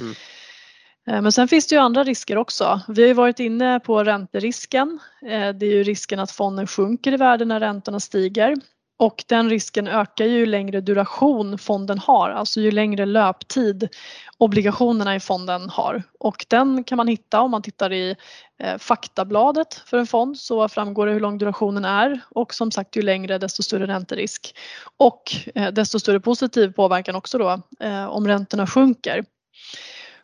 Mm. 0.00 0.14
Eh, 1.08 1.22
men 1.22 1.32
sen 1.32 1.48
finns 1.48 1.66
det 1.66 1.74
ju 1.74 1.80
andra 1.80 2.04
risker 2.04 2.36
också. 2.36 2.80
Vi 2.88 3.02
har 3.02 3.08
ju 3.08 3.14
varit 3.14 3.40
inne 3.40 3.80
på 3.80 4.04
ränterisken. 4.04 4.98
Eh, 5.22 5.48
det 5.48 5.66
är 5.66 5.74
ju 5.74 5.82
risken 5.82 6.20
att 6.20 6.30
fonden 6.30 6.66
sjunker 6.66 7.12
i 7.12 7.16
värde 7.16 7.44
när 7.44 7.60
räntorna 7.60 8.00
stiger 8.00 8.56
och 8.98 9.24
den 9.26 9.50
risken 9.50 9.88
ökar 9.88 10.24
ju 10.24 10.46
längre 10.46 10.80
duration 10.80 11.58
fonden 11.58 11.98
har, 11.98 12.30
alltså 12.30 12.60
ju 12.60 12.70
längre 12.70 13.06
löptid 13.06 13.88
obligationerna 14.38 15.16
i 15.16 15.20
fonden 15.20 15.70
har. 15.70 16.02
Och 16.18 16.46
den 16.48 16.84
kan 16.84 16.96
man 16.96 17.08
hitta 17.08 17.40
om 17.40 17.50
man 17.50 17.62
tittar 17.62 17.92
i 17.92 18.16
eh, 18.58 18.78
faktabladet 18.78 19.74
för 19.74 19.98
en 19.98 20.06
fond 20.06 20.38
så 20.38 20.68
framgår 20.68 21.06
det 21.06 21.12
hur 21.12 21.20
lång 21.20 21.38
durationen 21.38 21.84
är 21.84 22.20
och 22.30 22.54
som 22.54 22.70
sagt 22.70 22.96
ju 22.96 23.02
längre 23.02 23.38
desto 23.38 23.62
större 23.62 23.86
ränterisk. 23.86 24.54
Och 24.96 25.22
desto 25.72 26.00
större 26.00 26.20
positiv 26.20 26.72
påverkan 26.72 27.14
också 27.14 27.38
då 27.38 27.62
om 28.08 28.28
räntorna 28.28 28.66
sjunker. 28.66 29.24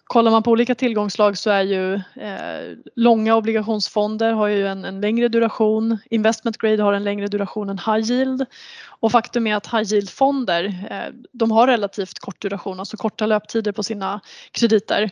Kollar 0.06 0.30
man 0.30 0.42
på 0.42 0.50
olika 0.50 0.74
tillgångslag 0.74 1.38
så 1.38 1.50
är 1.50 1.62
ju 1.62 1.94
eh, 1.94 2.76
långa 2.94 3.36
obligationsfonder 3.36 4.32
har 4.32 4.46
ju 4.46 4.66
en, 4.66 4.84
en, 4.84 5.00
längre 5.00 5.28
duration. 5.28 5.98
Investment 6.10 6.58
grade 6.58 6.82
har 6.82 6.92
en 6.92 7.04
längre 7.04 7.26
duration 7.26 7.68
än 7.68 7.78
high 7.78 8.12
yield. 8.12 8.46
Och 8.86 9.12
faktum 9.12 9.46
är 9.46 9.56
att 9.56 9.66
high 9.66 9.92
yield-fonder 9.94 10.64
eh, 10.90 11.14
de 11.32 11.50
har 11.50 11.66
relativt 11.66 12.18
kort 12.18 12.42
duration, 12.42 12.80
alltså 12.80 12.96
korta 12.96 13.26
löptider 13.26 13.72
på 13.72 13.82
sina 13.82 14.20
krediter. 14.50 15.10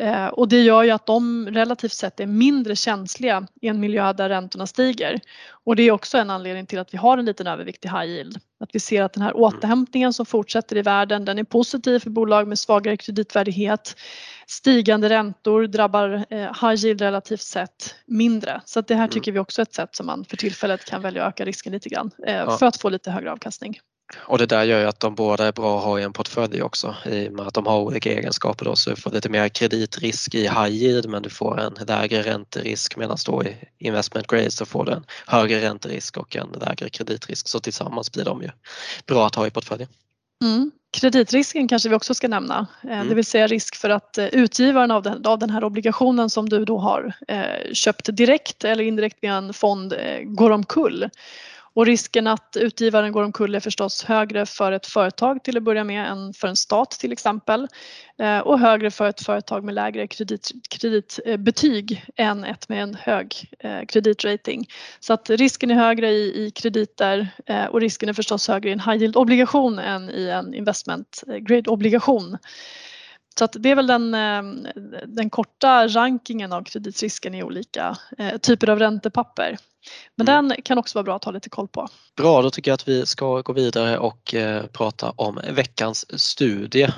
Eh, 0.00 0.26
och 0.26 0.48
det 0.48 0.62
gör 0.62 0.82
ju 0.82 0.90
att 0.90 1.06
de 1.06 1.48
relativt 1.50 1.92
sett 1.92 2.20
är 2.20 2.26
mindre 2.26 2.76
känsliga 2.76 3.46
i 3.60 3.68
en 3.68 3.80
miljö 3.80 4.12
där 4.12 4.28
räntorna 4.28 4.66
stiger. 4.66 5.20
Och 5.64 5.76
det 5.76 5.82
är 5.82 5.90
också 5.92 6.18
en 6.18 6.30
anledning 6.30 6.66
till 6.66 6.78
att 6.78 6.94
vi 6.94 6.98
har 6.98 7.18
en 7.18 7.24
liten 7.24 7.46
övervikt 7.46 7.84
i 7.84 7.88
high 7.88 8.04
yield. 8.04 8.38
Att 8.60 8.70
vi 8.72 8.80
ser 8.80 9.02
att 9.02 9.12
den 9.12 9.22
här 9.22 9.36
återhämtningen 9.36 10.12
som 10.12 10.26
fortsätter 10.26 10.76
i 10.76 10.82
världen 10.82 11.24
den 11.24 11.38
är 11.38 11.44
positiv 11.44 11.98
för 11.98 12.10
bolag 12.10 12.48
med 12.48 12.58
svagare 12.58 12.96
kreditvärdighet. 12.96 13.96
Stigande 14.46 15.08
räntor 15.08 15.66
drabbar 15.66 16.24
eh, 16.30 16.38
high 16.38 16.84
yield 16.84 17.00
relativt 17.00 17.42
sett 17.42 17.94
mindre. 18.06 18.60
Så 18.64 18.80
att 18.80 18.86
det 18.86 18.94
här 18.94 19.04
mm. 19.04 19.10
tycker 19.10 19.32
vi 19.32 19.38
också 19.38 19.60
är 19.60 19.62
ett 19.62 19.74
sätt 19.74 19.96
som 19.96 20.06
man 20.06 20.24
för 20.24 20.36
tillfället 20.36 20.84
kan 20.84 21.02
välja 21.02 21.24
att 21.24 21.28
öka 21.28 21.44
risken 21.44 21.72
lite 21.72 21.88
grann 21.88 22.10
eh, 22.26 22.58
för 22.58 22.66
att 22.66 22.80
få 22.80 22.88
lite 22.88 23.10
högre 23.10 23.32
avkastning. 23.32 23.78
Och 24.18 24.38
det 24.38 24.46
där 24.46 24.64
gör 24.64 24.80
ju 24.80 24.86
att 24.86 25.00
de 25.00 25.14
båda 25.14 25.46
är 25.46 25.52
bra 25.52 25.78
att 25.78 25.84
ha 25.84 26.00
i 26.00 26.02
en 26.02 26.12
portfölj 26.12 26.62
också 26.62 26.96
i 27.06 27.28
och 27.28 27.32
med 27.32 27.46
att 27.46 27.54
de 27.54 27.66
har 27.66 27.80
olika 27.80 28.12
egenskaper 28.12 28.64
då 28.64 28.76
så 28.76 28.90
du 28.90 28.96
får 28.96 29.10
lite 29.10 29.28
mer 29.28 29.48
kreditrisk 29.48 30.34
i 30.34 30.42
high 30.42 30.68
yield 30.68 31.08
men 31.08 31.22
du 31.22 31.30
får 31.30 31.60
en 31.60 31.74
lägre 31.86 32.22
ränterisk 32.22 32.96
medan 32.96 33.16
då 33.26 33.44
i 33.44 33.56
investment 33.78 34.26
grade 34.26 34.50
så 34.50 34.66
får 34.66 34.84
du 34.84 34.92
en 34.92 35.04
högre 35.26 35.60
ränterisk 35.60 36.16
och 36.16 36.36
en 36.36 36.48
lägre 36.60 36.88
kreditrisk 36.88 37.48
så 37.48 37.60
tillsammans 37.60 38.12
blir 38.12 38.24
de 38.24 38.42
ju 38.42 38.50
bra 39.06 39.26
att 39.26 39.34
ha 39.34 39.46
i 39.46 39.50
portföljen. 39.50 39.88
Mm. 40.44 40.70
Kreditrisken 40.92 41.68
kanske 41.68 41.88
vi 41.88 41.94
också 41.94 42.14
ska 42.14 42.28
nämna, 42.28 42.66
eh, 42.84 42.92
mm. 42.92 43.08
det 43.08 43.14
vill 43.14 43.24
säga 43.24 43.46
risk 43.46 43.76
för 43.76 43.90
att 43.90 44.18
eh, 44.18 44.26
utgivaren 44.26 44.90
av 44.90 45.02
den, 45.02 45.26
av 45.26 45.38
den 45.38 45.50
här 45.50 45.64
obligationen 45.64 46.30
som 46.30 46.48
du 46.48 46.64
då 46.64 46.78
har 46.78 47.12
eh, 47.28 47.72
köpt 47.72 48.16
direkt 48.16 48.64
eller 48.64 48.84
indirekt 48.84 49.18
via 49.20 49.34
en 49.34 49.52
fond 49.52 49.92
eh, 49.92 50.20
går 50.24 50.50
omkull. 50.50 51.10
Och 51.80 51.86
risken 51.86 52.26
att 52.26 52.56
utgivaren 52.60 53.12
går 53.12 53.22
omkull 53.22 53.54
är 53.54 53.60
förstås 53.60 54.04
högre 54.04 54.46
för 54.46 54.72
ett 54.72 54.86
företag 54.86 55.44
till 55.44 55.56
att 55.56 55.62
börja 55.62 55.84
med 55.84 56.10
än 56.10 56.32
för 56.32 56.48
en 56.48 56.56
stat 56.56 56.90
till 56.90 57.12
exempel. 57.12 57.68
Eh, 58.18 58.38
och 58.38 58.58
högre 58.58 58.90
för 58.90 59.08
ett 59.08 59.22
företag 59.22 59.64
med 59.64 59.74
lägre 59.74 60.06
kredit, 60.06 60.50
kreditbetyg 60.70 62.04
än 62.16 62.44
ett 62.44 62.68
med 62.68 62.82
en 62.82 62.94
hög 62.94 63.54
eh, 63.58 63.86
kreditrating. 63.88 64.66
Så 65.00 65.12
att 65.12 65.30
risken 65.30 65.70
är 65.70 65.74
högre 65.74 66.10
i, 66.10 66.46
i 66.46 66.50
krediter 66.50 67.28
eh, 67.46 67.64
och 67.64 67.80
risken 67.80 68.08
är 68.08 68.12
förstås 68.12 68.48
högre 68.48 68.68
i 68.68 68.72
en 68.72 68.80
high 68.80 68.96
yield 68.96 69.16
obligation 69.16 69.78
än 69.78 70.10
i 70.10 70.28
en 70.28 70.54
investment 70.54 71.24
grade 71.40 71.70
obligation. 71.70 72.38
Så 73.38 73.44
att 73.44 73.56
det 73.58 73.70
är 73.70 73.74
väl 73.74 73.86
den, 73.86 74.12
den 75.06 75.30
korta 75.30 75.88
rankingen 75.88 76.52
av 76.52 76.64
kreditrisken 76.64 77.34
i 77.34 77.42
olika 77.42 77.96
typer 78.42 78.70
av 78.70 78.78
räntepapper. 78.78 79.56
Men 80.16 80.28
mm. 80.28 80.48
den 80.48 80.62
kan 80.62 80.78
också 80.78 80.98
vara 80.98 81.04
bra 81.04 81.16
att 81.16 81.24
ha 81.24 81.32
lite 81.32 81.50
koll 81.50 81.68
på. 81.68 81.88
Bra, 82.16 82.42
då 82.42 82.50
tycker 82.50 82.70
jag 82.70 82.74
att 82.74 82.88
vi 82.88 83.06
ska 83.06 83.40
gå 83.40 83.52
vidare 83.52 83.98
och 83.98 84.34
eh, 84.34 84.66
prata 84.66 85.10
om 85.16 85.40
veckans 85.50 86.20
studie. 86.20 86.88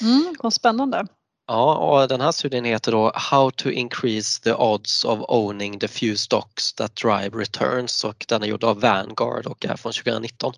Mm, 0.00 0.34
vad 0.38 0.52
spännande. 0.52 1.06
Ja, 1.46 1.74
och 1.76 2.08
den 2.08 2.20
här 2.20 2.32
studien 2.32 2.64
heter 2.64 2.92
då 2.92 3.12
How 3.14 3.50
to 3.50 3.70
increase 3.70 4.42
the 4.42 4.54
odds 4.54 5.04
of 5.04 5.20
owning 5.28 5.78
the 5.78 5.88
few 5.88 6.16
stocks 6.16 6.74
that 6.74 6.96
drive 6.96 7.30
returns 7.38 8.04
och 8.04 8.24
den 8.28 8.42
är 8.42 8.46
gjord 8.46 8.64
av 8.64 8.80
Vanguard 8.80 9.46
och 9.46 9.66
är 9.66 9.76
från 9.76 9.92
2019. 9.92 10.52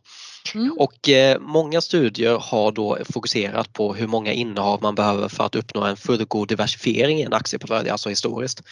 Mm. 0.55 0.73
Och 0.79 1.09
eh, 1.09 1.41
många 1.41 1.81
studier 1.81 2.39
har 2.39 2.73
då 2.73 2.99
fokuserat 3.13 3.73
på 3.73 3.95
hur 3.95 4.07
många 4.07 4.33
innehav 4.33 4.83
man 4.83 4.95
behöver 4.95 5.29
för 5.29 5.45
att 5.45 5.55
uppnå 5.55 5.83
en 5.83 5.97
fullgod 5.97 6.49
diversifiering 6.49 7.19
i 7.19 7.23
en 7.23 7.33
aktieportfölj, 7.33 7.91
alltså 7.91 8.09
historiskt. 8.09 8.63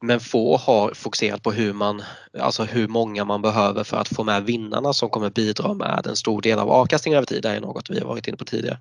Men 0.00 0.20
få 0.20 0.56
har 0.56 0.94
fokuserat 0.94 1.42
på 1.42 1.52
hur, 1.52 1.72
man, 1.72 2.02
alltså 2.38 2.64
hur 2.64 2.88
många 2.88 3.24
man 3.24 3.42
behöver 3.42 3.84
för 3.84 3.96
att 3.96 4.08
få 4.08 4.24
med 4.24 4.44
vinnarna 4.44 4.92
som 4.92 5.10
kommer 5.10 5.30
bidra 5.30 5.74
med 5.74 6.06
en 6.06 6.16
stor 6.16 6.42
del 6.42 6.58
av 6.58 6.70
avkastningen 6.70 7.16
över 7.16 7.26
tid. 7.26 7.42
Det 7.42 7.50
är 7.50 7.60
något 7.60 7.90
vi 7.90 7.98
har 7.98 8.06
varit 8.06 8.28
inne 8.28 8.36
på 8.36 8.44
tidigare. 8.44 8.78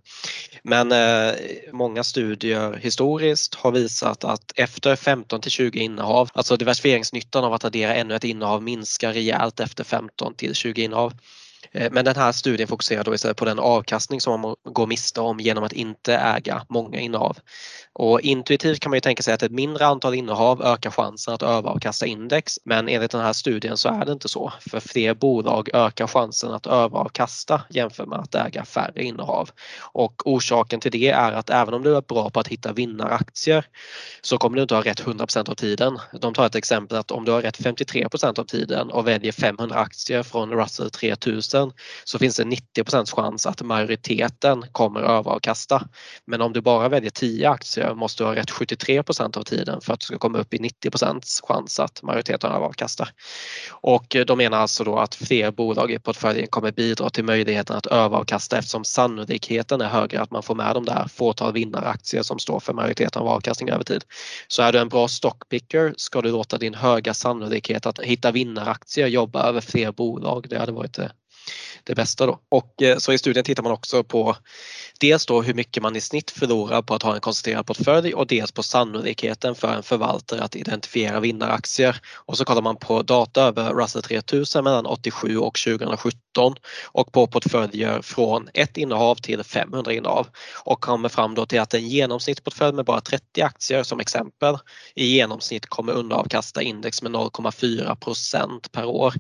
Men 0.64 0.92
eh, 0.92 1.36
många 1.74 2.04
studier 2.04 2.80
historiskt 2.82 3.56
har 3.56 3.72
visat 3.72 4.24
att 4.24 4.52
efter 4.56 4.96
15 4.96 5.42
till 5.42 5.52
20 5.52 5.80
innehav, 5.80 6.30
alltså 6.34 6.58
diversifieringsnyttan 6.58 7.44
av 7.44 7.54
att 7.54 7.66
addera 7.66 7.96
ännu 7.96 8.16
ett 8.16 8.24
innehav 8.24 8.64
minskar 8.64 9.14
rejält 9.14 9.60
efter 9.60 9.84
15 9.84 10.36
till 10.36 10.56
20 10.56 10.82
innehav. 10.82 11.14
Eh, 11.72 11.92
men 11.92 12.06
den 12.06 12.16
här 12.16 12.32
studien 12.32 12.68
fokuserar 12.68 13.04
då 13.04 13.16
istället 13.16 13.38
på 13.38 13.46
den 13.46 13.60
avkastning 13.60 14.22
som 14.22 14.42
man 14.42 14.56
går 14.64 14.88
miste 14.88 15.22
om 15.22 15.40
genom 15.40 15.64
att 15.64 15.74
inte 15.74 16.16
äga 16.16 16.66
många 16.70 17.00
innehav. 17.00 17.38
Och 17.94 18.22
intuitivt 18.22 18.80
kan 18.80 18.90
man 18.90 18.98
ju 18.98 19.02
tänka 19.02 19.24
sig 19.24 19.34
att 19.34 19.44
ett 19.44 19.52
mindre 19.52 19.86
antal 19.86 20.14
innehav 20.14 20.62
ökar 20.62 20.90
chansen 20.92 21.34
att 21.34 21.44
överavkasta 21.44 22.06
index 22.06 22.60
men 22.66 22.90
enligt 22.90 23.12
den 23.12 23.22
här 23.22 23.34
studien 23.34 23.78
så 23.78 23.90
är 23.90 24.06
det 24.06 24.12
inte 24.12 24.30
så. 24.30 24.54
För 24.70 24.80
fler 24.80 25.14
bolag 25.14 25.70
ökar 25.74 26.08
chansen 26.08 26.52
att 26.52 26.68
överavkasta 26.68 27.62
jämfört 27.70 28.08
med 28.08 28.20
att 28.20 28.36
äga 28.36 28.66
färre 28.66 29.04
innehav. 29.04 29.50
Och 29.80 30.28
orsaken 30.28 30.80
till 30.80 30.92
det 30.92 31.10
är 31.10 31.32
att 31.32 31.50
även 31.50 31.74
om 31.74 31.84
du 31.84 31.96
är 31.96 32.02
bra 32.02 32.30
på 32.30 32.40
att 32.40 32.48
hitta 32.48 32.74
vinnaraktier 32.74 33.66
så 34.22 34.38
kommer 34.38 34.56
du 34.56 34.62
inte 34.62 34.76
ha 34.76 34.82
rätt 34.82 35.04
100% 35.04 35.50
av 35.50 35.56
tiden. 35.56 36.00
De 36.22 36.34
tar 36.34 36.46
ett 36.46 36.56
exempel 36.56 36.98
att 36.98 37.12
om 37.12 37.26
du 37.26 37.32
har 37.32 37.42
rätt 37.42 37.60
53% 37.60 38.40
av 38.40 38.44
tiden 38.44 38.92
och 38.92 39.08
väljer 39.08 39.32
500 39.32 39.76
aktier 39.76 40.24
från 40.24 40.52
Russell 40.52 40.90
3000 40.90 41.59
så 42.04 42.20
finns 42.20 42.36
det 42.36 42.44
90% 42.44 43.16
chans 43.16 43.46
att 43.46 43.62
majoriteten 43.62 44.66
kommer 44.72 45.00
överavkasta. 45.00 45.88
Men 46.26 46.42
om 46.42 46.54
du 46.54 46.62
bara 46.62 46.90
väljer 46.90 47.10
10 47.10 47.50
aktier 47.50 47.94
måste 47.94 48.24
du 48.24 48.28
ha 48.28 48.36
rätt 48.36 48.50
73% 48.50 49.38
av 49.38 49.44
tiden 49.44 49.82
för 49.82 49.94
att 49.94 50.00
du 50.00 50.06
ska 50.06 50.18
komma 50.18 50.38
upp 50.38 50.54
i 50.54 50.58
90% 50.58 51.22
chans 51.48 51.80
att 51.80 52.04
majoriteten 52.04 52.52
överavkastar. 52.52 53.10
Och 53.72 54.16
eh, 54.16 54.26
de 54.26 54.38
menar 54.38 54.58
alltså 54.58 54.84
då 54.84 54.98
att 54.98 55.16
fler 55.16 55.52
bolag 55.52 55.92
i 55.92 56.00
portföljen 56.00 56.48
kommer 56.48 56.72
bidra 56.72 57.10
till 57.10 57.24
möjligheten 57.24 57.76
att 57.76 57.86
överavkasta 57.86 58.58
eftersom 58.58 58.84
sannolikheten 58.84 59.82
är 59.82 59.90
högre 59.90 60.22
att 60.22 60.32
man 60.32 60.44
får 60.44 60.56
med 60.56 60.76
de 60.76 60.86
där 60.86 61.08
fåtal 61.16 61.54
vinnaraktier 61.54 62.24
som 62.24 62.40
står 62.40 62.60
för 62.60 62.74
majoriteten 62.74 63.22
av 63.22 63.28
avkastning 63.28 63.70
över 63.70 63.84
tid. 63.84 64.04
Så 64.48 64.62
är 64.62 64.72
du 64.72 64.80
en 64.80 64.90
bra 64.90 65.08
stockpicker 65.08 65.94
ska 65.98 66.22
du 66.22 66.32
låta 66.32 66.58
din 66.58 66.74
höga 66.74 67.14
sannolikhet 67.14 67.86
att 67.86 68.00
hitta 68.00 68.32
vinnaraktier 68.32 69.08
jobba 69.08 69.44
över 69.44 69.62
fler 69.62 69.92
bolag. 69.92 70.46
Det 70.50 70.60
hade 70.60 70.72
varit 70.72 70.94
det 70.94 71.12
det 71.84 71.96
bästa 71.96 72.26
då. 72.26 72.40
Och 72.50 72.82
eh, 72.82 72.98
så 72.98 73.14
i 73.14 73.18
studien 73.18 73.46
tittar 73.46 73.64
man 73.64 73.72
också 73.72 74.04
på 74.04 74.36
dels 75.00 75.26
då 75.26 75.42
hur 75.42 75.54
mycket 75.54 75.84
man 75.84 75.96
i 75.96 76.02
snitt 76.02 76.32
förlorar 76.32 76.82
på 76.82 76.96
att 76.96 77.04
ha 77.04 77.16
en 77.16 77.22
koncentrerad 77.22 77.66
portfölj 77.66 78.14
och 78.14 78.28
dels 78.28 78.52
på 78.52 78.64
sannolikheten 78.64 79.56
för 79.56 79.74
en 79.74 79.84
förvaltare 79.84 80.42
att 80.42 80.56
identifiera 80.56 81.20
vinnaraktier. 81.20 82.02
Och 82.16 82.38
så 82.38 82.46
kollar 82.46 82.62
man 82.62 82.78
på 82.78 83.02
data 83.02 83.44
över 83.44 83.74
Russell 83.74 84.02
3000 84.02 84.64
mellan 84.64 84.86
87 84.86 85.38
och 85.38 85.60
2017 85.66 86.56
och 86.86 87.12
på 87.12 87.28
portföljer 87.28 88.02
från 88.02 88.50
ett 88.54 88.78
innehav 88.78 89.16
till 89.16 89.44
500 89.44 89.94
innehav 89.94 90.28
och 90.64 90.82
kommer 90.82 91.10
fram 91.10 91.36
då 91.36 91.46
till 91.46 91.60
att 91.60 91.74
en 91.74 91.88
genomsnittsportfölj 91.88 92.76
med 92.76 92.86
bara 92.86 93.02
30 93.02 93.42
aktier 93.42 93.84
som 93.84 94.00
exempel 94.00 94.58
i 94.96 95.06
genomsnitt 95.06 95.66
kommer 95.66 95.94
underavkasta 95.94 96.62
index 96.62 97.02
med 97.02 97.12
0,4% 97.12 98.70
per 98.72 98.86
år. 98.86 99.14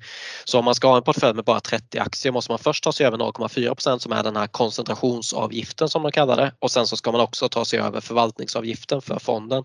Så 0.45 0.59
om 0.59 0.65
man 0.65 0.75
ska 0.75 0.87
ha 0.87 0.97
en 0.97 1.03
portfölj 1.03 1.35
med 1.35 1.45
bara 1.45 1.59
30 1.59 1.99
aktier 1.99 2.18
måste 2.25 2.51
man 2.51 2.59
först 2.59 2.83
ta 2.83 2.91
sig 2.91 3.05
över 3.05 3.17
0,4% 3.17 3.99
som 3.99 4.11
är 4.11 4.23
den 4.23 4.35
här 4.35 4.47
koncentrationsavgiften 4.47 5.89
som 5.89 6.01
man 6.01 6.11
kallar 6.11 6.37
det 6.37 6.51
och 6.59 6.71
sen 6.71 6.87
så 6.87 6.97
ska 6.97 7.11
man 7.11 7.21
också 7.21 7.49
ta 7.49 7.65
sig 7.65 7.79
över 7.79 8.01
förvaltningsavgiften 8.01 9.01
för 9.01 9.19
fonden. 9.19 9.63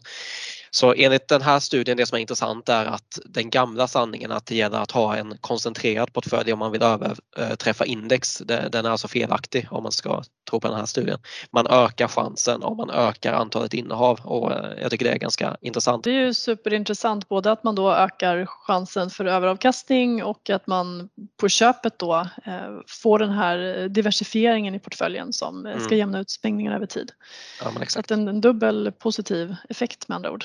Så 0.75 0.95
enligt 0.95 1.29
den 1.29 1.43
här 1.43 1.61
studien, 1.61 1.97
det 1.97 2.07
som 2.07 2.17
är 2.17 2.21
intressant 2.21 2.69
är 2.69 2.87
att 2.87 3.19
den 3.25 3.51
gamla 3.51 3.89
sanningen 3.89 4.33
att 4.33 4.47
det 4.47 4.57
gäller 4.57 4.79
att 4.79 4.91
ha 4.91 5.17
en 5.17 5.39
koncentrerad 5.41 6.13
portfölj 6.13 6.53
om 6.53 6.59
man 6.59 6.73
vill 6.73 6.83
överträffa 6.83 7.85
eh, 7.85 7.93
index, 7.93 8.39
den 8.47 8.87
är 8.87 8.91
alltså 8.91 9.09
felaktig 9.09 9.67
om 9.71 9.83
man 9.83 9.93
ska 9.93 10.23
tro 10.51 10.61
på 10.61 10.69
den 10.69 10.77
här 10.77 10.87
studien. 10.87 11.19
Man 11.53 11.67
ökar 11.67 12.09
chansen 12.09 12.63
om 12.63 12.77
man 12.77 12.91
ökar 12.91 13.33
antalet 13.33 13.75
innehav 13.75 14.21
och 14.25 14.53
eh, 14.53 14.83
jag 14.83 14.91
tycker 14.91 15.05
det 15.05 15.13
är 15.13 15.19
ganska 15.19 15.57
intressant. 15.61 16.05
Det 16.05 16.11
är 16.11 16.27
ju 16.27 16.35
superintressant 16.35 17.29
både 17.29 17.53
att 17.53 17.65
man 17.65 17.75
då 17.75 17.93
ökar 17.93 18.47
chansen 18.47 19.11
för 19.11 19.25
överavkastning 19.25 20.25
och 20.25 20.51
att 20.51 20.67
man 20.67 21.09
på 21.41 21.49
köpet 21.49 21.99
då 21.99 22.27
eh, 22.45 22.79
får 22.87 23.19
den 23.19 23.31
här 23.31 23.89
diversifieringen 23.89 24.75
i 24.75 24.79
portföljen 24.79 25.33
som 25.33 25.61
ska 25.61 25.87
mm. 25.87 25.99
jämna 25.99 26.21
ut 26.21 26.31
svängningar 26.31 26.75
över 26.75 26.87
tid. 26.87 27.13
Ja, 27.61 27.73
Så 27.89 28.01
att 28.01 28.11
en, 28.11 28.29
en 28.29 28.41
dubbel 28.41 28.93
positiv 28.93 29.57
effekt 29.69 30.09
med 30.09 30.17
andra 30.17 30.31
ord. 30.31 30.45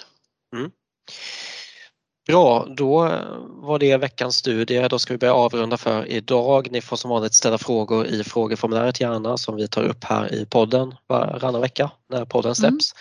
Mm. 0.55 0.71
Bra, 2.29 2.67
då 2.69 3.09
var 3.47 3.79
det 3.79 3.97
veckans 3.97 4.35
studie. 4.35 4.87
Då 4.89 4.99
ska 4.99 5.13
vi 5.13 5.17
börja 5.17 5.33
avrunda 5.33 5.77
för 5.77 6.11
idag. 6.11 6.67
Ni 6.71 6.81
får 6.81 6.97
som 6.97 7.09
vanligt 7.09 7.33
ställa 7.33 7.57
frågor 7.57 8.05
i 8.05 8.23
frågeformuläret 8.23 9.01
gärna 9.01 9.37
som 9.37 9.55
vi 9.55 9.67
tar 9.67 9.83
upp 9.83 10.03
här 10.03 10.33
i 10.33 10.45
podden 10.45 10.95
varannan 11.07 11.61
vecka 11.61 11.91
när 12.09 12.25
podden 12.25 12.55
släpps. 12.55 12.93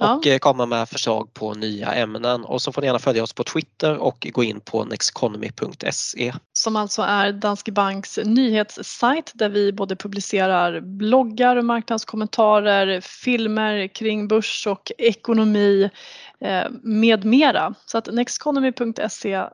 Mm. 0.00 0.16
Och 0.16 0.26
ja. 0.26 0.32
Eh, 0.32 0.38
komma 0.38 0.66
med 0.66 0.88
förslag 0.88 1.34
på 1.34 1.54
nya 1.54 1.92
ämnen 1.92 2.44
och 2.44 2.62
så 2.62 2.72
får 2.72 2.80
ni 2.80 2.86
gärna 2.86 2.98
följa 2.98 3.22
oss 3.22 3.32
på 3.32 3.44
Twitter 3.44 3.96
och 3.96 4.26
gå 4.32 4.44
in 4.44 4.60
på 4.60 4.84
nexteconomy.se. 4.84 6.34
Som 6.52 6.76
alltså 6.76 7.02
är 7.02 7.32
Danske 7.32 7.72
Banks 7.72 8.18
nyhetssajt 8.24 9.32
där 9.34 9.48
vi 9.48 9.72
både 9.72 9.96
publicerar 9.96 10.80
bloggar 10.80 11.56
och 11.56 11.64
marknadskommentarer, 11.64 13.00
filmer 13.00 13.86
kring 13.94 14.28
börs 14.28 14.66
och 14.66 14.92
ekonomi 14.98 15.90
Eh, 16.33 16.33
med 16.82 17.24
mera. 17.24 17.74
Så 17.86 17.98
att 17.98 18.06
nexteconomy.se, 18.06 19.34
eh, 19.34 19.48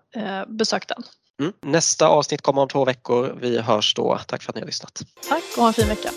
besök 0.48 0.88
den. 0.88 1.02
Mm. 1.40 1.52
Nästa 1.62 2.08
avsnitt 2.08 2.42
kommer 2.42 2.62
om 2.62 2.68
två 2.68 2.84
veckor. 2.84 3.38
Vi 3.40 3.60
hörs 3.60 3.94
då. 3.94 4.18
Tack 4.26 4.42
för 4.42 4.52
att 4.52 4.54
ni 4.54 4.60
har 4.60 4.66
lyssnat. 4.66 5.02
Tack 5.28 5.42
och 5.56 5.62
ha 5.62 5.68
en 5.68 5.74
fin 5.74 5.88
vecka. 5.88 6.10